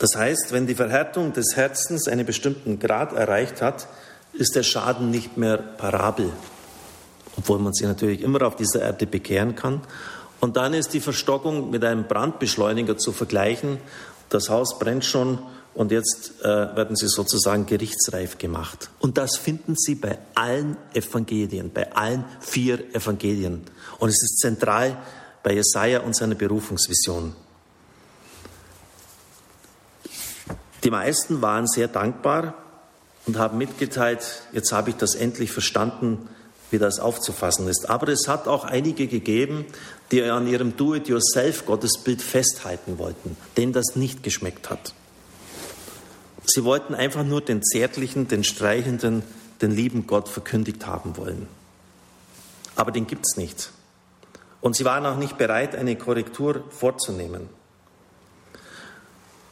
Das 0.00 0.16
heißt, 0.16 0.52
wenn 0.52 0.66
die 0.66 0.74
Verhärtung 0.74 1.34
des 1.34 1.56
Herzens 1.56 2.08
einen 2.08 2.24
bestimmten 2.24 2.78
Grad 2.78 3.12
erreicht 3.12 3.60
hat, 3.60 3.86
ist 4.32 4.56
der 4.56 4.62
Schaden 4.62 5.10
nicht 5.10 5.36
mehr 5.36 5.58
parabel, 5.58 6.32
obwohl 7.36 7.58
man 7.58 7.74
sich 7.74 7.86
natürlich 7.86 8.22
immer 8.22 8.42
auf 8.42 8.56
dieser 8.56 8.80
Erde 8.80 9.06
bekehren 9.06 9.54
kann. 9.56 9.82
Und 10.40 10.56
dann 10.56 10.72
ist 10.72 10.94
die 10.94 11.00
Verstockung 11.00 11.70
mit 11.70 11.84
einem 11.84 12.04
Brandbeschleuniger 12.04 12.96
zu 12.96 13.12
vergleichen. 13.12 13.76
Das 14.30 14.48
Haus 14.48 14.78
brennt 14.78 15.04
schon 15.04 15.38
und 15.74 15.92
jetzt 15.92 16.32
äh, 16.40 16.46
werden 16.46 16.96
sie 16.96 17.08
sozusagen 17.08 17.66
gerichtsreif 17.66 18.38
gemacht. 18.38 18.88
Und 19.00 19.18
das 19.18 19.36
finden 19.36 19.76
Sie 19.76 19.96
bei 19.96 20.16
allen 20.34 20.78
Evangelien, 20.94 21.70
bei 21.74 21.92
allen 21.92 22.24
vier 22.40 22.94
Evangelien. 22.94 23.64
Und 23.98 24.08
es 24.08 24.22
ist 24.22 24.38
zentral 24.38 24.96
bei 25.42 25.52
Jesaja 25.52 26.00
und 26.00 26.16
seiner 26.16 26.36
Berufungsvision. 26.36 27.34
Die 30.84 30.90
meisten 30.90 31.42
waren 31.42 31.66
sehr 31.66 31.88
dankbar 31.88 32.54
und 33.26 33.38
haben 33.38 33.58
mitgeteilt, 33.58 34.42
jetzt 34.52 34.72
habe 34.72 34.90
ich 34.90 34.96
das 34.96 35.14
endlich 35.14 35.52
verstanden, 35.52 36.28
wie 36.70 36.78
das 36.78 37.00
aufzufassen 37.00 37.68
ist. 37.68 37.90
Aber 37.90 38.08
es 38.08 38.28
hat 38.28 38.48
auch 38.48 38.64
einige 38.64 39.06
gegeben, 39.06 39.66
die 40.10 40.22
an 40.22 40.46
ihrem 40.46 40.76
Do-it-yourself-Gottesbild 40.76 42.22
festhalten 42.22 42.98
wollten, 42.98 43.36
denen 43.56 43.72
das 43.72 43.96
nicht 43.96 44.22
geschmeckt 44.22 44.70
hat. 44.70 44.94
Sie 46.44 46.64
wollten 46.64 46.94
einfach 46.94 47.24
nur 47.24 47.40
den 47.40 47.62
zärtlichen, 47.62 48.28
den 48.28 48.44
streichenden, 48.44 49.22
den 49.60 49.72
lieben 49.72 50.06
Gott 50.06 50.28
verkündigt 50.28 50.86
haben 50.86 51.16
wollen. 51.16 51.46
Aber 52.76 52.92
den 52.92 53.06
gibt 53.06 53.26
es 53.26 53.36
nicht. 53.36 53.70
Und 54.60 54.76
sie 54.76 54.84
waren 54.84 55.06
auch 55.06 55.16
nicht 55.16 55.38
bereit, 55.38 55.74
eine 55.74 55.96
Korrektur 55.96 56.64
vorzunehmen. 56.70 57.48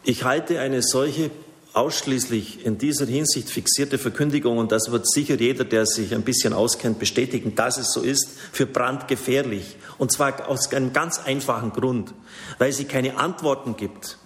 Ich 0.08 0.24
halte 0.24 0.58
eine 0.58 0.80
solche 0.80 1.30
ausschließlich 1.74 2.64
in 2.64 2.78
dieser 2.78 3.04
Hinsicht 3.04 3.50
fixierte 3.50 3.98
Verkündigung, 3.98 4.56
und 4.56 4.72
das 4.72 4.90
wird 4.90 5.06
sicher 5.06 5.34
jeder, 5.34 5.64
der 5.64 5.84
sich 5.84 6.14
ein 6.14 6.22
bisschen 6.22 6.54
auskennt, 6.54 6.98
bestätigen, 6.98 7.54
dass 7.54 7.76
es 7.76 7.92
so 7.92 8.00
ist, 8.00 8.26
für 8.50 8.64
brandgefährlich. 8.64 9.76
Und 9.98 10.10
zwar 10.10 10.48
aus 10.48 10.72
einem 10.72 10.94
ganz 10.94 11.18
einfachen 11.18 11.74
Grund, 11.74 12.14
weil 12.56 12.72
sie 12.72 12.86
keine 12.86 13.18
Antworten 13.18 13.76
gibt 13.76 14.16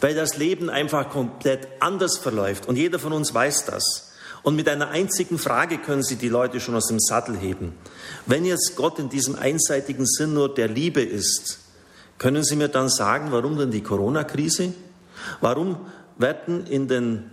weil 0.00 0.14
das 0.14 0.36
Leben 0.36 0.70
einfach 0.70 1.10
komplett 1.10 1.66
anders 1.80 2.18
verläuft 2.18 2.68
und 2.68 2.76
jeder 2.76 3.00
von 3.00 3.12
uns 3.12 3.34
weiß 3.34 3.64
das. 3.64 4.12
Und 4.44 4.56
mit 4.56 4.68
einer 4.68 4.88
einzigen 4.88 5.38
Frage 5.38 5.78
können 5.78 6.02
Sie 6.02 6.16
die 6.16 6.28
Leute 6.28 6.60
schon 6.60 6.76
aus 6.76 6.86
dem 6.86 7.00
Sattel 7.00 7.36
heben. 7.36 7.74
Wenn 8.24 8.46
jetzt 8.46 8.74
Gott 8.74 8.98
in 8.98 9.10
diesem 9.10 9.34
einseitigen 9.34 10.06
Sinn 10.06 10.32
nur 10.32 10.54
der 10.54 10.68
Liebe 10.68 11.02
ist, 11.02 11.58
können 12.16 12.44
Sie 12.44 12.56
mir 12.56 12.68
dann 12.68 12.88
sagen, 12.88 13.32
warum 13.32 13.58
denn 13.58 13.70
die 13.70 13.82
Corona-Krise? 13.82 14.72
Warum 15.40 15.86
werden 16.18 16.66
in 16.66 16.88
den 16.88 17.30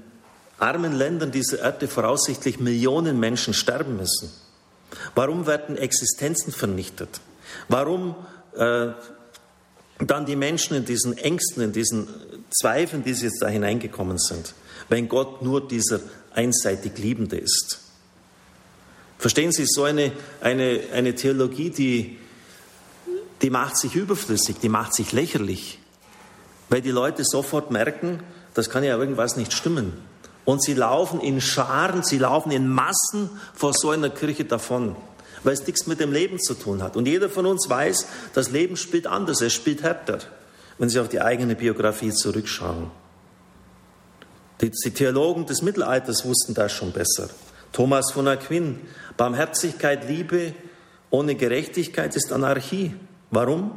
armen 0.59 0.93
Ländern 0.93 1.31
dieser 1.31 1.59
Erde 1.59 1.87
voraussichtlich 1.87 2.59
Millionen 2.59 3.19
Menschen 3.19 3.53
sterben 3.53 3.97
müssen? 3.97 4.31
Warum 5.15 5.45
werden 5.45 5.77
Existenzen 5.77 6.53
vernichtet? 6.53 7.19
Warum 7.67 8.15
äh, 8.55 8.87
dann 9.99 10.25
die 10.25 10.35
Menschen 10.35 10.77
in 10.77 10.85
diesen 10.85 11.17
Ängsten, 11.17 11.63
in 11.63 11.71
diesen 11.73 12.07
Zweifeln, 12.49 13.03
die 13.03 13.13
sie 13.13 13.25
jetzt 13.25 13.41
da 13.41 13.47
hineingekommen 13.47 14.17
sind, 14.17 14.53
wenn 14.89 15.09
Gott 15.09 15.41
nur 15.41 15.67
dieser 15.67 15.99
einseitig 16.33 16.97
Liebende 16.97 17.37
ist? 17.37 17.79
Verstehen 19.17 19.51
Sie, 19.51 19.65
so 19.65 19.83
eine, 19.83 20.11
eine, 20.41 20.81
eine 20.93 21.15
Theologie, 21.15 21.71
die, 21.71 22.17
die 23.41 23.49
macht 23.49 23.77
sich 23.77 23.95
überflüssig, 23.95 24.57
die 24.59 24.69
macht 24.69 24.93
sich 24.93 25.11
lächerlich, 25.11 25.79
weil 26.69 26.81
die 26.81 26.91
Leute 26.91 27.23
sofort 27.23 27.71
merken, 27.71 28.21
das 28.53 28.69
kann 28.69 28.83
ja 28.83 28.97
irgendwas 28.97 29.37
nicht 29.37 29.53
stimmen. 29.53 29.93
Und 30.45 30.63
sie 30.63 30.73
laufen 30.73 31.19
in 31.19 31.41
Scharen, 31.41 32.03
sie 32.03 32.17
laufen 32.17 32.51
in 32.51 32.67
Massen 32.67 33.29
vor 33.53 33.73
so 33.73 33.89
einer 33.89 34.09
Kirche 34.09 34.45
davon, 34.45 34.95
weil 35.43 35.53
es 35.53 35.67
nichts 35.67 35.87
mit 35.87 35.99
dem 35.99 36.11
Leben 36.11 36.39
zu 36.39 36.53
tun 36.53 36.81
hat. 36.81 36.95
Und 36.95 37.05
jeder 37.05 37.29
von 37.29 37.45
uns 37.45 37.69
weiß, 37.69 38.07
das 38.33 38.49
Leben 38.49 38.77
spielt 38.77 39.07
anders, 39.07 39.41
es 39.41 39.53
spielt 39.53 39.83
härter, 39.83 40.19
wenn 40.77 40.89
Sie 40.89 40.99
auf 40.99 41.09
die 41.09 41.21
eigene 41.21 41.55
Biografie 41.55 42.11
zurückschauen. 42.11 42.89
Die, 44.61 44.71
die 44.71 44.91
Theologen 44.91 45.45
des 45.45 45.61
Mittelalters 45.61 46.25
wussten 46.25 46.53
das 46.53 46.71
schon 46.71 46.91
besser. 46.91 47.29
Thomas 47.73 48.11
von 48.11 48.27
Aquin, 48.27 48.79
Barmherzigkeit, 49.17 50.07
Liebe 50.07 50.53
ohne 51.09 51.35
Gerechtigkeit 51.35 52.15
ist 52.15 52.31
Anarchie. 52.31 52.95
Warum? 53.31 53.71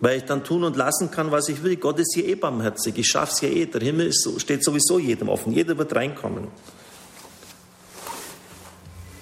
Weil 0.00 0.18
ich 0.18 0.24
dann 0.24 0.44
tun 0.44 0.64
und 0.64 0.76
lassen 0.76 1.10
kann, 1.10 1.30
was 1.30 1.48
ich 1.48 1.62
will. 1.62 1.76
Gott 1.76 1.98
ist 1.98 2.14
hier 2.14 2.26
eh 2.26 2.34
barmherzig. 2.34 2.98
Ich 2.98 3.06
schaffe 3.06 3.32
es 3.32 3.40
ja 3.40 3.48
eh. 3.48 3.66
Der 3.66 3.80
Himmel 3.80 4.08
ist, 4.08 4.28
steht 4.40 4.64
sowieso 4.64 4.98
jedem 4.98 5.28
offen. 5.28 5.52
Jeder 5.52 5.78
wird 5.78 5.94
reinkommen. 5.94 6.48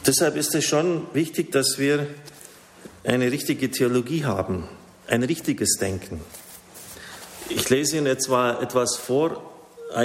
Deshalb 0.07 0.37
ist 0.37 0.55
es 0.55 0.65
schon 0.65 1.07
wichtig, 1.13 1.53
dass 1.53 1.79
wir 1.79 2.09
eine 3.05 3.31
richtige 3.31 3.71
Theologie 3.71 4.25
haben, 4.25 4.69
ein 5.07 5.23
richtiges 5.23 5.77
Denken. 5.79 6.21
Ich 7.49 7.69
lese 7.71 7.99
Ihnen 7.99 8.07
etwa 8.07 8.61
etwas 8.61 8.97
vor 8.97 9.49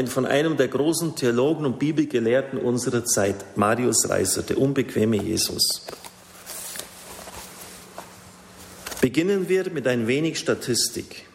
von 0.08 0.26
einem 0.26 0.58
der 0.58 0.68
großen 0.68 1.16
Theologen 1.16 1.66
und 1.66 1.80
Bibelgelehrten 1.80 2.60
unserer 2.60 3.06
Zeit, 3.06 3.58
Marius 3.58 4.10
Reiser, 4.10 4.42
der 4.42 4.58
unbequeme 4.58 5.16
Jesus. 5.16 5.86
Beginnen 9.02 9.48
wir 9.48 9.70
mit 9.70 9.86
ein 9.86 10.08
wenig 10.08 10.40
Statistik, 10.40 11.28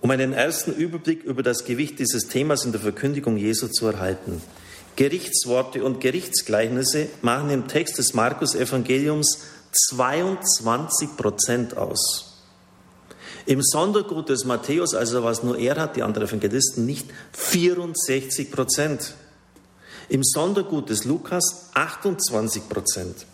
um 0.00 0.10
einen 0.10 0.32
ersten 0.32 0.72
Überblick 0.72 1.22
über 1.22 1.44
das 1.44 1.64
Gewicht 1.64 2.00
dieses 2.00 2.26
Themas 2.26 2.64
in 2.64 2.72
der 2.72 2.80
Verkündigung 2.80 3.36
Jesu 3.36 3.68
zu 3.68 3.86
erhalten. 3.86 4.42
Gerichtsworte 4.96 5.84
und 5.84 6.00
Gerichtsgleichnisse 6.00 7.06
machen 7.22 7.50
im 7.50 7.68
Text 7.68 7.98
des 7.98 8.14
Markus-Evangeliums 8.14 9.42
22 9.90 11.16
Prozent 11.16 11.76
aus. 11.76 12.42
Im 13.46 13.62
Sondergut 13.62 14.28
des 14.28 14.44
Matthäus, 14.44 14.94
also 14.94 15.22
was 15.22 15.44
nur 15.44 15.56
er 15.56 15.76
hat, 15.76 15.94
die 15.94 16.02
anderen 16.02 16.26
Evangelisten 16.26 16.84
nicht, 16.84 17.06
64 17.32 18.50
Prozent. 18.50 19.14
Im 20.08 20.24
Sondergut 20.24 20.90
des 20.90 21.04
Lukas 21.04 21.70
28 21.74 22.68
Prozent. 22.68 23.26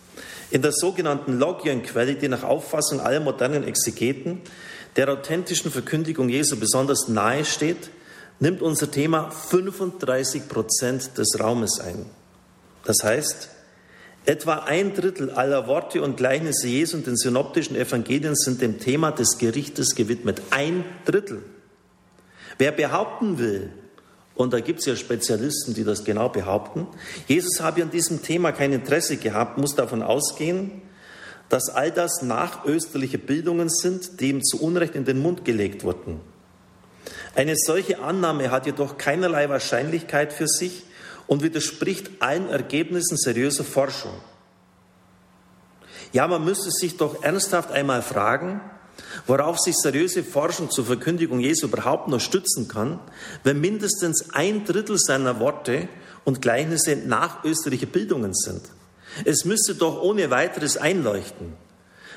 In 0.51 0.63
der 0.63 0.73
sogenannten 0.73 1.39
Logienquelle, 1.39 2.17
die 2.17 2.29
nach 2.29 2.43
Auffassung 2.43 3.01
aller 3.01 3.21
modernen 3.21 3.65
Exegeten 3.65 4.41
der 4.97 5.09
authentischen 5.09 5.71
Verkündigung 5.71 6.29
Jesu 6.29 6.57
besonders 6.57 7.09
nahe 7.09 7.45
steht, 7.45 7.91
nimmt 8.41 8.61
unser 8.61 8.91
Thema 8.91 9.31
35 9.31 10.49
Prozent 10.49 11.17
des 11.19 11.39
Raumes 11.39 11.79
ein. 11.79 12.07
Das 12.85 13.05
heißt, 13.05 13.51
etwa 14.25 14.55
ein 14.55 14.95
Drittel 14.95 15.31
aller 15.31 15.67
Worte 15.69 16.03
und 16.03 16.17
Gleichnisse 16.17 16.67
Jesu 16.67 16.97
und 16.97 17.07
den 17.07 17.17
synoptischen 17.17 17.77
Evangelien 17.77 18.35
sind 18.35 18.61
dem 18.61 18.81
Thema 18.81 19.13
des 19.13 19.39
Gerichtes 19.39 19.95
gewidmet. 19.95 20.43
Ein 20.51 20.85
Drittel. 21.05 21.43
Wer 22.59 22.73
behaupten 22.73 23.39
will, 23.39 23.71
und 24.41 24.55
da 24.55 24.61
gibt 24.61 24.81
es 24.81 24.87
ja 24.87 24.97
Spezialisten, 24.97 25.75
die 25.75 25.85
das 25.85 26.05
genau 26.05 26.31
behaupten. 26.31 26.87
Jesus 27.27 27.61
habe 27.61 27.83
an 27.83 27.91
diesem 27.91 28.23
Thema 28.23 28.53
kein 28.53 28.73
Interesse 28.73 29.19
gehabt, 29.19 29.59
muss 29.59 29.75
davon 29.75 30.03
ausgehen, 30.03 30.81
dass 31.51 31.69
all 31.69 31.91
das 31.91 32.23
nachösterliche 32.23 33.19
Bildungen 33.19 33.69
sind, 33.69 34.19
die 34.21 34.31
ihm 34.31 34.43
zu 34.43 34.63
Unrecht 34.63 34.95
in 34.95 35.05
den 35.05 35.21
Mund 35.21 35.45
gelegt 35.45 35.85
wurden. 35.85 36.21
Eine 37.35 37.55
solche 37.55 38.01
Annahme 38.01 38.51
hat 38.51 38.65
jedoch 38.65 38.97
keinerlei 38.97 39.51
Wahrscheinlichkeit 39.51 40.33
für 40.33 40.49
sich 40.49 40.85
und 41.27 41.43
widerspricht 41.43 42.11
allen 42.21 42.49
Ergebnissen 42.49 43.19
seriöser 43.19 43.65
Forschung. 43.65 44.15
Ja, 46.13 46.27
man 46.27 46.45
müsste 46.45 46.71
sich 46.71 46.97
doch 46.97 47.23
ernsthaft 47.23 47.73
einmal 47.73 48.01
fragen, 48.01 48.63
Worauf 49.27 49.59
sich 49.59 49.75
seriöse 49.77 50.25
Forschung 50.25 50.71
zur 50.71 50.87
Verkündigung 50.87 51.41
Jesu 51.41 51.67
überhaupt 51.67 52.09
noch 52.09 52.21
stützen 52.21 52.69
kann, 52.69 53.01
wenn 53.45 53.61
mindestens 53.61 54.31
ein 54.33 54.65
Drittel 54.65 54.99
seiner 54.99 55.41
Worte 55.41 55.89
und 56.25 56.43
Gleichnisse 56.43 56.97
nachösterliche 56.97 57.87
Bildungen 57.87 58.35
sind. 58.35 58.63
Es 59.25 59.45
müsste 59.45 59.75
doch 59.75 60.01
ohne 60.03 60.31
weiteres 60.31 60.77
einleuchten, 60.77 61.55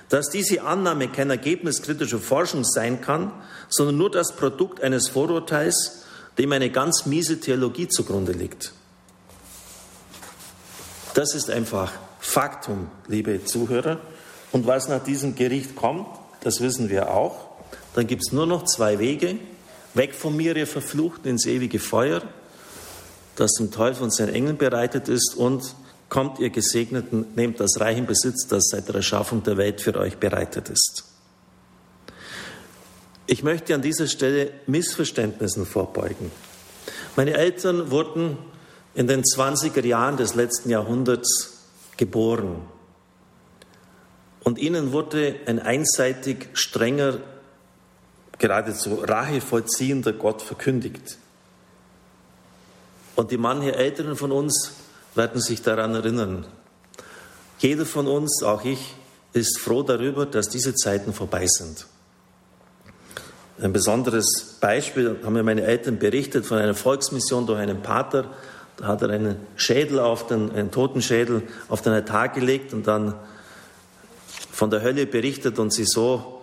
dass 0.09 0.29
diese 0.29 0.63
Annahme 0.63 1.07
kein 1.07 1.29
Ergebnis 1.29 1.81
kritischer 1.81 2.19
Forschung 2.19 2.63
sein 2.63 3.01
kann, 3.01 3.31
sondern 3.69 3.97
nur 3.97 4.11
das 4.11 4.35
Produkt 4.35 4.81
eines 4.81 5.07
Vorurteils, 5.07 6.03
dem 6.37 6.51
eine 6.51 6.69
ganz 6.69 7.05
miese 7.05 7.39
Theologie 7.39 7.87
zugrunde 7.87 8.31
liegt. 8.31 8.73
Das 11.13 11.35
ist 11.35 11.49
einfach 11.49 11.91
Faktum, 12.19 12.89
liebe 13.07 13.43
Zuhörer. 13.45 13.99
Und 14.51 14.65
was 14.65 14.87
nach 14.87 15.03
diesem 15.03 15.35
Gericht 15.35 15.75
kommt, 15.75 16.07
das 16.43 16.61
wissen 16.61 16.89
wir 16.89 17.13
auch. 17.13 17.49
Dann 17.93 18.07
gibt 18.07 18.23
es 18.25 18.31
nur 18.31 18.45
noch 18.45 18.65
zwei 18.65 18.99
Wege. 18.99 19.37
Weg 19.93 20.15
von 20.15 20.35
mir, 20.35 20.55
ihr 20.55 20.67
Verfluchten, 20.67 21.29
ins 21.29 21.45
ewige 21.45 21.79
Feuer, 21.79 22.21
das 23.35 23.53
dem 23.53 23.71
Teufel 23.71 24.03
und 24.03 24.13
seinen 24.13 24.33
Engeln 24.33 24.57
bereitet 24.57 25.07
ist, 25.07 25.35
und 25.35 25.75
kommt, 26.09 26.39
ihr 26.39 26.49
Gesegneten, 26.49 27.25
nehmt 27.35 27.59
das 27.59 27.79
reichen 27.79 28.05
Besitz, 28.05 28.47
das 28.47 28.69
seit 28.69 28.87
der 28.87 28.95
Erschaffung 28.95 29.43
der 29.43 29.57
Welt 29.57 29.81
für 29.81 29.95
euch 29.95 30.17
bereitet 30.17 30.69
ist. 30.69 31.05
Ich 33.25 33.43
möchte 33.43 33.73
an 33.73 33.81
dieser 33.81 34.07
Stelle 34.07 34.51
Missverständnissen 34.67 35.65
vorbeugen. 35.65 36.31
Meine 37.15 37.33
Eltern 37.35 37.89
wurden 37.89 38.37
in 38.95 39.07
den 39.07 39.23
20er 39.23 39.85
Jahren 39.85 40.17
des 40.17 40.35
letzten 40.35 40.69
Jahrhunderts 40.69 41.67
geboren. 41.97 42.61
Und 44.43 44.59
ihnen 44.59 44.91
wurde 44.91 45.35
ein 45.45 45.59
einseitig 45.59 46.49
strenger, 46.53 47.19
geradezu 48.39 48.95
rachevollziehender 48.95 50.13
Gott 50.13 50.41
verkündigt. 50.41 51.17
Und 53.15 53.31
die 53.31 53.37
manche 53.37 53.75
Älteren 53.75 54.15
von 54.15 54.31
uns 54.31 54.73
werden 55.15 55.39
sich 55.39 55.61
daran 55.61 55.95
erinnern. 55.95 56.45
Jeder 57.59 57.85
von 57.85 58.07
uns, 58.07 58.43
auch 58.43 58.65
ich, 58.65 58.95
ist 59.33 59.59
froh 59.59 59.83
darüber, 59.83 60.25
dass 60.25 60.49
diese 60.49 60.75
Zeiten 60.75 61.13
vorbei 61.13 61.45
sind. 61.47 61.87
Ein 63.61 63.71
besonderes 63.71 64.57
Beispiel 64.59 65.17
haben 65.23 65.33
mir 65.33 65.43
meine 65.43 65.63
Eltern 65.63 65.99
berichtet 65.99 66.45
von 66.45 66.57
einer 66.57 66.73
Volksmission 66.73 67.45
durch 67.45 67.59
einen 67.59 67.81
Pater. 67.81 68.25
Da 68.77 68.87
hat 68.87 69.03
er 69.03 69.11
einen 69.11 69.37
Schädel 69.55 69.99
auf 69.99 70.25
den, 70.27 70.51
einen 70.51 70.71
Totenschädel 70.71 71.43
auf 71.69 71.81
den 71.81 71.93
Altar 71.93 72.29
gelegt 72.29 72.73
und 72.73 72.87
dann 72.87 73.13
von 74.53 74.69
der 74.69 74.83
Hölle 74.83 75.07
berichtet 75.07 75.57
und 75.57 75.73
sie 75.73 75.83
so 75.83 76.41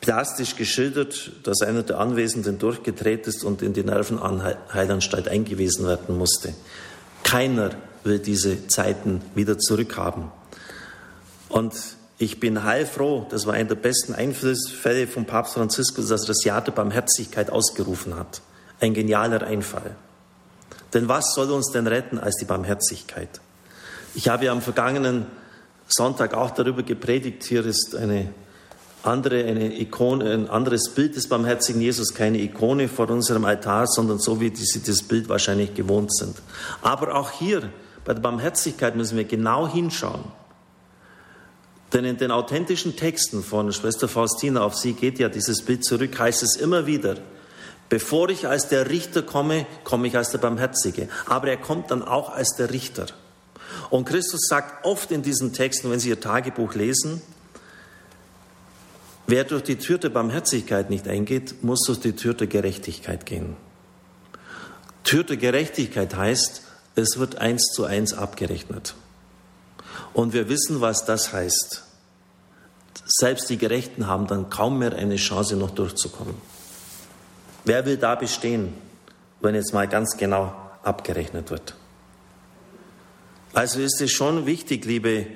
plastisch 0.00 0.56
geschildert, 0.56 1.30
dass 1.44 1.62
einer 1.62 1.84
der 1.84 2.00
Anwesenden 2.00 2.58
durchgedreht 2.58 3.28
ist 3.28 3.44
und 3.44 3.62
in 3.62 3.72
die 3.72 3.84
Nervenheilanstalt 3.84 5.28
eingewiesen 5.28 5.86
werden 5.86 6.18
musste. 6.18 6.52
Keiner 7.22 7.70
will 8.02 8.18
diese 8.18 8.66
Zeiten 8.66 9.22
wieder 9.36 9.56
zurückhaben. 9.56 10.32
Und 11.48 11.72
ich 12.18 12.40
bin 12.40 12.64
heilfroh, 12.64 13.26
das 13.30 13.46
war 13.46 13.54
einer 13.54 13.68
der 13.68 13.76
besten 13.76 14.14
Einflussfälle 14.14 15.06
von 15.06 15.24
Papst 15.24 15.54
Franziskus, 15.54 16.08
dass 16.08 16.22
er 16.22 16.28
das 16.28 16.42
Jahr 16.42 16.62
der 16.62 16.72
Barmherzigkeit 16.72 17.50
ausgerufen 17.50 18.18
hat. 18.18 18.42
Ein 18.80 18.94
genialer 18.94 19.42
Einfall. 19.42 19.94
Denn 20.92 21.06
was 21.06 21.34
soll 21.34 21.52
uns 21.52 21.70
denn 21.70 21.86
retten 21.86 22.18
als 22.18 22.34
die 22.36 22.44
Barmherzigkeit? 22.46 23.40
Ich 24.14 24.28
habe 24.28 24.46
ja 24.46 24.52
am 24.52 24.60
vergangenen 24.60 25.26
Sonntag 25.92 26.34
auch 26.34 26.50
darüber 26.50 26.82
gepredigt. 26.82 27.44
Hier 27.44 27.64
ist 27.66 27.94
eine 27.94 28.32
andere, 29.02 29.44
eine 29.44 29.78
Ikone, 29.78 30.32
ein 30.32 30.48
anderes 30.48 30.90
Bild 30.94 31.16
des 31.16 31.28
barmherzigen 31.28 31.80
Jesus, 31.80 32.14
keine 32.14 32.38
Ikone 32.38 32.88
vor 32.88 33.10
unserem 33.10 33.44
Altar, 33.44 33.86
sondern 33.86 34.18
so, 34.18 34.40
wie 34.40 34.54
sie 34.54 34.82
das 34.82 35.02
Bild 35.02 35.28
wahrscheinlich 35.28 35.74
gewohnt 35.74 36.14
sind. 36.14 36.40
Aber 36.82 37.14
auch 37.14 37.30
hier 37.30 37.70
bei 38.04 38.14
der 38.14 38.20
Barmherzigkeit 38.20 38.96
müssen 38.96 39.16
wir 39.16 39.24
genau 39.24 39.68
hinschauen. 39.68 40.24
Denn 41.92 42.04
in 42.04 42.16
den 42.16 42.30
authentischen 42.30 42.96
Texten 42.96 43.42
von 43.42 43.70
Schwester 43.72 44.08
Faustina, 44.08 44.62
auf 44.62 44.76
sie 44.76 44.94
geht 44.94 45.18
ja 45.18 45.28
dieses 45.28 45.62
Bild 45.62 45.84
zurück, 45.84 46.18
heißt 46.18 46.42
es 46.42 46.56
immer 46.56 46.86
wieder, 46.86 47.16
bevor 47.90 48.30
ich 48.30 48.48
als 48.48 48.68
der 48.68 48.88
Richter 48.88 49.22
komme, 49.22 49.66
komme 49.84 50.06
ich 50.06 50.16
als 50.16 50.30
der 50.30 50.38
Barmherzige. 50.38 51.08
Aber 51.26 51.48
er 51.48 51.58
kommt 51.58 51.90
dann 51.90 52.02
auch 52.02 52.30
als 52.30 52.56
der 52.56 52.70
Richter. 52.70 53.06
Und 53.92 54.06
Christus 54.06 54.46
sagt 54.48 54.86
oft 54.86 55.10
in 55.10 55.20
diesen 55.20 55.52
Texten, 55.52 55.90
wenn 55.90 56.00
Sie 56.00 56.08
Ihr 56.08 56.18
Tagebuch 56.18 56.72
lesen, 56.72 57.20
wer 59.26 59.44
durch 59.44 59.64
die 59.64 59.76
Tür 59.76 59.98
der 59.98 60.08
Barmherzigkeit 60.08 60.88
nicht 60.88 61.06
eingeht, 61.06 61.62
muss 61.62 61.82
durch 61.82 62.00
die 62.00 62.14
Tür 62.16 62.32
der 62.32 62.46
Gerechtigkeit 62.46 63.26
gehen. 63.26 63.54
Tür 65.04 65.24
der 65.24 65.36
Gerechtigkeit 65.36 66.16
heißt, 66.16 66.62
es 66.94 67.18
wird 67.18 67.36
eins 67.36 67.66
zu 67.74 67.84
eins 67.84 68.14
abgerechnet. 68.14 68.94
Und 70.14 70.32
wir 70.32 70.48
wissen, 70.48 70.80
was 70.80 71.04
das 71.04 71.34
heißt. 71.34 71.82
Selbst 73.04 73.50
die 73.50 73.58
Gerechten 73.58 74.06
haben 74.06 74.26
dann 74.26 74.48
kaum 74.48 74.78
mehr 74.78 74.94
eine 74.94 75.16
Chance, 75.16 75.56
noch 75.56 75.70
durchzukommen. 75.70 76.36
Wer 77.66 77.84
will 77.84 77.98
da 77.98 78.14
bestehen, 78.14 78.72
wenn 79.42 79.54
jetzt 79.54 79.74
mal 79.74 79.86
ganz 79.86 80.16
genau 80.16 80.54
abgerechnet 80.82 81.50
wird? 81.50 81.74
Also 83.52 83.80
ist 83.80 84.00
es 84.00 84.10
schon 84.10 84.46
wichtig, 84.46 84.84
liebe 84.84 85.26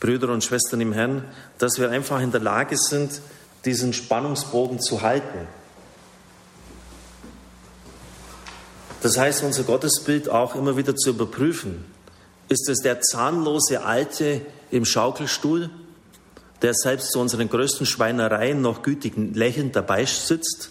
Brüder 0.00 0.30
und 0.30 0.42
Schwestern 0.42 0.80
im 0.80 0.92
Herrn, 0.92 1.24
dass 1.58 1.78
wir 1.78 1.90
einfach 1.90 2.20
in 2.20 2.32
der 2.32 2.40
Lage 2.40 2.76
sind, 2.76 3.20
diesen 3.64 3.92
Spannungsbogen 3.92 4.80
zu 4.80 5.02
halten. 5.02 5.46
Das 9.02 9.16
heißt, 9.16 9.42
unser 9.44 9.62
Gottesbild 9.62 10.28
auch 10.28 10.54
immer 10.54 10.76
wieder 10.76 10.94
zu 10.96 11.10
überprüfen. 11.10 11.84
Ist 12.48 12.68
es 12.68 12.80
der 12.80 13.00
zahnlose 13.00 13.84
Alte 13.84 14.42
im 14.70 14.84
Schaukelstuhl, 14.84 15.70
der 16.62 16.74
selbst 16.74 17.12
zu 17.12 17.20
unseren 17.20 17.48
größten 17.48 17.86
Schweinereien 17.86 18.60
noch 18.60 18.82
gütig 18.82 19.14
lächelnd 19.16 19.76
dabei 19.76 20.04
sitzt? 20.04 20.70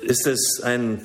Ist 0.00 0.26
es 0.26 0.60
ein, 0.62 1.02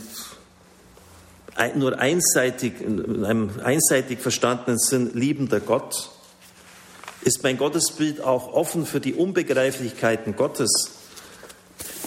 nur 1.75 1.97
einseitig, 1.99 2.81
in 2.81 3.25
einem 3.25 3.49
einseitig 3.63 4.19
verstandenen 4.19 4.79
Sinn 4.79 5.11
liebender 5.13 5.59
Gott? 5.59 6.09
Ist 7.21 7.43
mein 7.43 7.57
Gottesbild 7.57 8.21
auch 8.21 8.53
offen 8.53 8.85
für 8.85 8.99
die 8.99 9.13
Unbegreiflichkeiten 9.13 10.35
Gottes? 10.35 10.91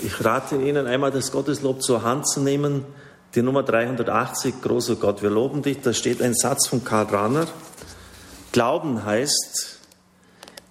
Ich 0.04 0.24
rate 0.24 0.56
Ihnen 0.56 0.86
einmal 0.86 1.10
das 1.10 1.32
Gotteslob 1.32 1.82
zur 1.82 2.02
Hand 2.02 2.28
zu 2.28 2.40
nehmen, 2.40 2.84
die 3.34 3.42
Nummer 3.42 3.62
380, 3.62 4.62
großer 4.62 4.96
Gott, 4.96 5.22
wir 5.22 5.30
loben 5.30 5.62
dich. 5.62 5.80
Da 5.80 5.92
steht 5.92 6.22
ein 6.22 6.34
Satz 6.34 6.66
von 6.66 6.84
Karl 6.84 7.06
Rahner. 7.06 7.46
Glauben 8.52 9.04
heißt, 9.04 9.80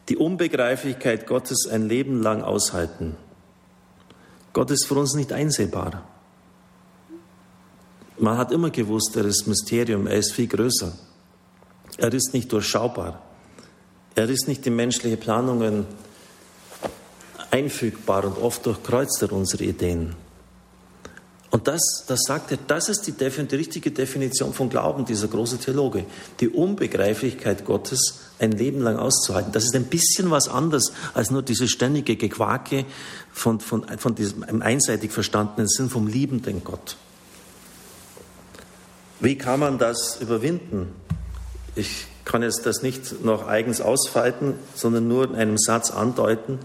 die 0.10 0.18
Unbegreiflichkeit 0.18 1.28
Gottes 1.28 1.68
ein 1.70 1.88
Leben 1.88 2.22
lang 2.22 2.42
aushalten. 2.42 3.16
Gott 4.54 4.72
ist 4.72 4.86
für 4.88 4.96
uns 4.96 5.14
nicht 5.14 5.34
einsehbar. 5.34 6.04
Man 8.20 8.38
hat 8.38 8.52
immer 8.52 8.72
gewusst, 8.72 9.16
er 9.16 9.26
ist 9.26 9.48
Mysterium, 9.48 10.08
er 10.08 10.18
ist 10.18 10.34
viel 10.34 10.48
größer. 10.48 10.92
Er 11.98 12.14
ist 12.14 12.34
nicht 12.34 12.52
durchschaubar. 12.52 13.22
Er 14.16 14.30
ist 14.30 14.48
nicht 14.48 14.66
in 14.66 14.76
menschliche 14.76 15.18
Planungen 15.18 15.86
einfügbar 17.52 18.26
und 18.26 18.38
oft 18.38 18.66
durchkreuzt 18.66 19.22
er 19.22 19.32
unsere 19.32 19.64
Ideen. 19.64 20.16
Und 21.50 21.68
das, 21.68 21.82
das 22.08 22.20
sagt 22.28 22.52
er, 22.52 22.58
das 22.68 22.90
ist 22.90 23.08
die, 23.08 23.14
die 23.14 23.56
richtige 23.56 23.92
Definition 23.92 24.54
von 24.54 24.70
Glauben, 24.70 25.06
dieser 25.06 25.28
große 25.28 25.60
Theologe. 25.60 26.06
Die 26.40 26.50
Unbegreiflichkeit 26.50 27.64
Gottes 27.66 28.20
ein 28.38 28.52
Leben 28.52 28.82
lang 28.82 28.98
auszuhalten. 28.98 29.54
Das 29.54 29.64
ist 29.64 29.76
ein 29.76 29.86
bisschen 29.86 30.30
was 30.30 30.50
anderes 30.50 30.92
als 31.14 31.32
nur 31.32 31.42
diese 31.42 31.68
ständige 31.68 32.16
Gequake 32.16 32.86
von, 33.32 33.60
von, 33.60 33.86
von 33.98 34.14
diesem 34.14 34.44
einseitig 34.62 35.12
verstandenen 35.12 35.68
Sinn 35.68 35.90
vom 35.90 36.08
liebenden 36.08 36.64
Gott. 36.64 36.98
Wie 39.20 39.36
kann 39.36 39.60
man 39.60 39.80
das 39.80 40.22
überwinden? 40.22 40.94
Ich 41.76 42.06
kann 42.24 42.44
jetzt 42.44 42.66
das 42.66 42.84
nicht 42.84 43.24
noch 43.24 43.48
eigens 43.48 43.82
ausfalten, 43.82 44.54
sondern 44.76 45.08
nur 45.08 45.24
in 45.24 45.36
einem 45.36 45.58
Satz 45.58 45.90
andeuten, 45.92 46.60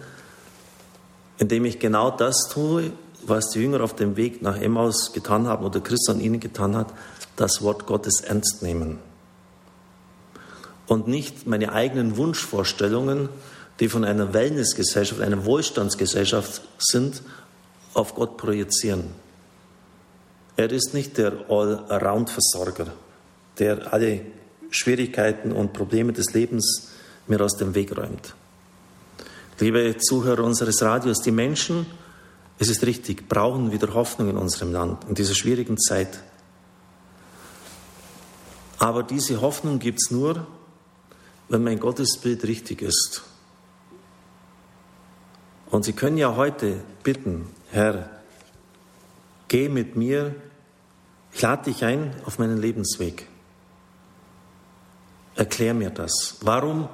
indem 1.39 1.65
ich 1.65 1.79
genau 1.79 2.11
das 2.11 2.49
tue, 2.53 2.93
was 3.25 3.51
die 3.51 3.61
Jünger 3.61 3.83
auf 3.83 3.95
dem 3.95 4.17
Weg 4.17 4.43
nach 4.43 4.61
Emmaus 4.61 5.13
getan 5.13 5.47
haben 5.47 5.65
oder 5.65 5.81
Christus 5.81 6.15
an 6.15 6.21
ihnen 6.21 6.41
getan 6.41 6.77
hat, 6.77 6.93
das 7.37 7.63
Wort 7.63 7.87
Gottes 7.87 8.21
ernst 8.21 8.63
nehmen. 8.63 8.99
Und 10.87 11.09
nicht 11.09 11.47
meine 11.47 11.73
eigenen 11.73 12.17
Wunschvorstellungen, 12.19 13.31
die 13.81 13.89
von 13.89 14.05
einer 14.05 14.35
Wellnessgesellschaft, 14.35 15.23
einer 15.23 15.47
Wohlstandsgesellschaft 15.47 16.63
sind, 16.79 17.23
auf 17.95 18.15
Gott 18.15 18.37
projizieren. 18.37 19.22
Er 20.57 20.71
ist 20.71 20.93
nicht 20.93 21.19
der 21.19 21.33
All-Around-Versorger, 21.49 22.93
der 23.59 23.93
alle 23.93 24.21
Schwierigkeiten 24.71 25.53
und 25.53 25.73
Probleme 25.73 26.13
des 26.13 26.33
Lebens 26.35 26.91
mir 27.27 27.41
aus 27.41 27.57
dem 27.57 27.75
Weg 27.75 27.97
räumt. 27.97 28.35
Liebe 29.61 29.97
Zuhörer 29.99 30.45
unseres 30.45 30.83
Radios, 30.83 31.21
die 31.21 31.31
Menschen, 31.31 31.87
es 32.59 32.69
ist 32.69 32.85
richtig, 32.85 33.29
brauchen 33.29 33.73
wieder 33.73 33.95
Hoffnung 33.95 34.31
in 34.31 34.37
unserem 34.37 34.73
Land, 34.73 35.05
in 35.09 35.15
dieser 35.15 35.35
schwierigen 35.35 35.79
Zeit. 35.79 36.23
Aber 38.79 39.03
diese 39.03 39.41
Hoffnung 39.41 39.79
gibt 39.79 40.01
es 40.03 40.11
nur, 40.11 40.47
wenn 41.49 41.63
mein 41.63 41.79
Gottesbild 41.79 42.45
richtig 42.45 42.83
ist. 42.83 43.23
Und 45.71 45.85
Sie 45.85 45.93
können 45.93 46.19
ja 46.19 46.37
heute 46.37 46.83
bitten, 47.03 47.47
Herr, 47.71 48.22
geh 49.53 49.69
mit 49.69 49.97
mir, 49.97 50.35
ich 51.31 51.43
lade 51.43 51.65
dich 51.65 51.85
ein 51.85 52.15
auf 52.25 52.39
meinen 52.39 52.57
Lebensweg. 52.57 53.29
Erklär 55.35 55.75
mir 55.75 55.91
das. 55.91 56.39
Warum 56.41 56.89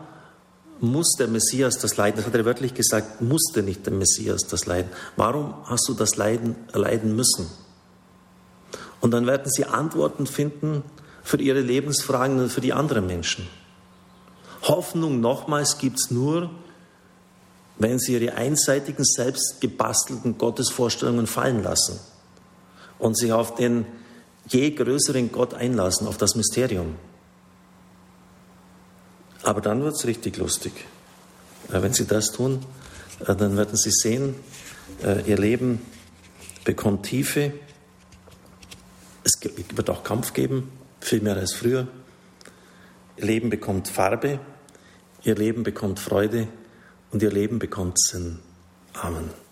muss 0.80 1.14
der 1.20 1.28
Messias 1.28 1.78
das 1.78 1.96
leiden? 1.96 2.16
Das 2.16 2.26
hat 2.26 2.34
er 2.34 2.44
wörtlich 2.44 2.74
gesagt, 2.74 3.20
musste 3.20 3.62
nicht 3.62 3.86
der 3.86 3.92
Messias 3.92 4.42
das 4.48 4.66
leiden. 4.66 4.90
Warum 5.14 5.54
hast 5.66 5.88
du 5.88 5.94
das 5.94 6.16
Leiden 6.16 6.56
erleiden 6.72 7.14
müssen? 7.14 7.48
Und 9.00 9.12
dann 9.12 9.28
werden 9.28 9.48
sie 9.52 9.64
Antworten 9.64 10.26
finden 10.26 10.82
für 11.22 11.40
ihre 11.40 11.60
Lebensfragen 11.60 12.40
und 12.40 12.50
für 12.50 12.60
die 12.60 12.72
anderen 12.72 13.06
Menschen. 13.06 13.46
Hoffnung 14.62 15.20
nochmals 15.20 15.78
gibt 15.78 16.00
es 16.00 16.10
nur, 16.10 16.50
wenn 17.78 18.00
sie 18.00 18.14
ihre 18.14 18.34
einseitigen, 18.34 19.04
selbst 19.04 19.60
gebastelten 19.60 20.38
Gottesvorstellungen 20.38 21.28
fallen 21.28 21.62
lassen 21.62 22.00
und 22.98 23.16
sich 23.16 23.32
auf 23.32 23.54
den 23.54 23.86
je 24.46 24.70
größeren 24.70 25.30
Gott 25.30 25.54
einlassen, 25.54 26.06
auf 26.06 26.16
das 26.16 26.34
Mysterium. 26.34 26.96
Aber 29.42 29.60
dann 29.60 29.82
wird 29.82 29.94
es 29.94 30.06
richtig 30.06 30.36
lustig. 30.36 30.72
Wenn 31.68 31.92
Sie 31.92 32.06
das 32.06 32.32
tun, 32.32 32.64
äh, 33.20 33.34
dann 33.34 33.56
werden 33.56 33.76
Sie 33.76 33.90
sehen, 33.90 34.34
äh, 35.02 35.22
Ihr 35.28 35.38
Leben 35.38 35.80
bekommt 36.64 37.06
Tiefe. 37.06 37.52
Es 39.24 39.32
wird 39.42 39.90
auch 39.90 40.02
Kampf 40.02 40.32
geben, 40.32 40.70
viel 41.00 41.20
mehr 41.20 41.36
als 41.36 41.54
früher. 41.54 41.88
Ihr 43.16 43.26
Leben 43.26 43.50
bekommt 43.50 43.88
Farbe, 43.88 44.40
Ihr 45.24 45.34
Leben 45.34 45.62
bekommt 45.62 45.98
Freude 45.98 46.48
und 47.10 47.22
Ihr 47.22 47.32
Leben 47.32 47.58
bekommt 47.58 47.98
Sinn. 48.00 48.38
Amen. 48.94 49.47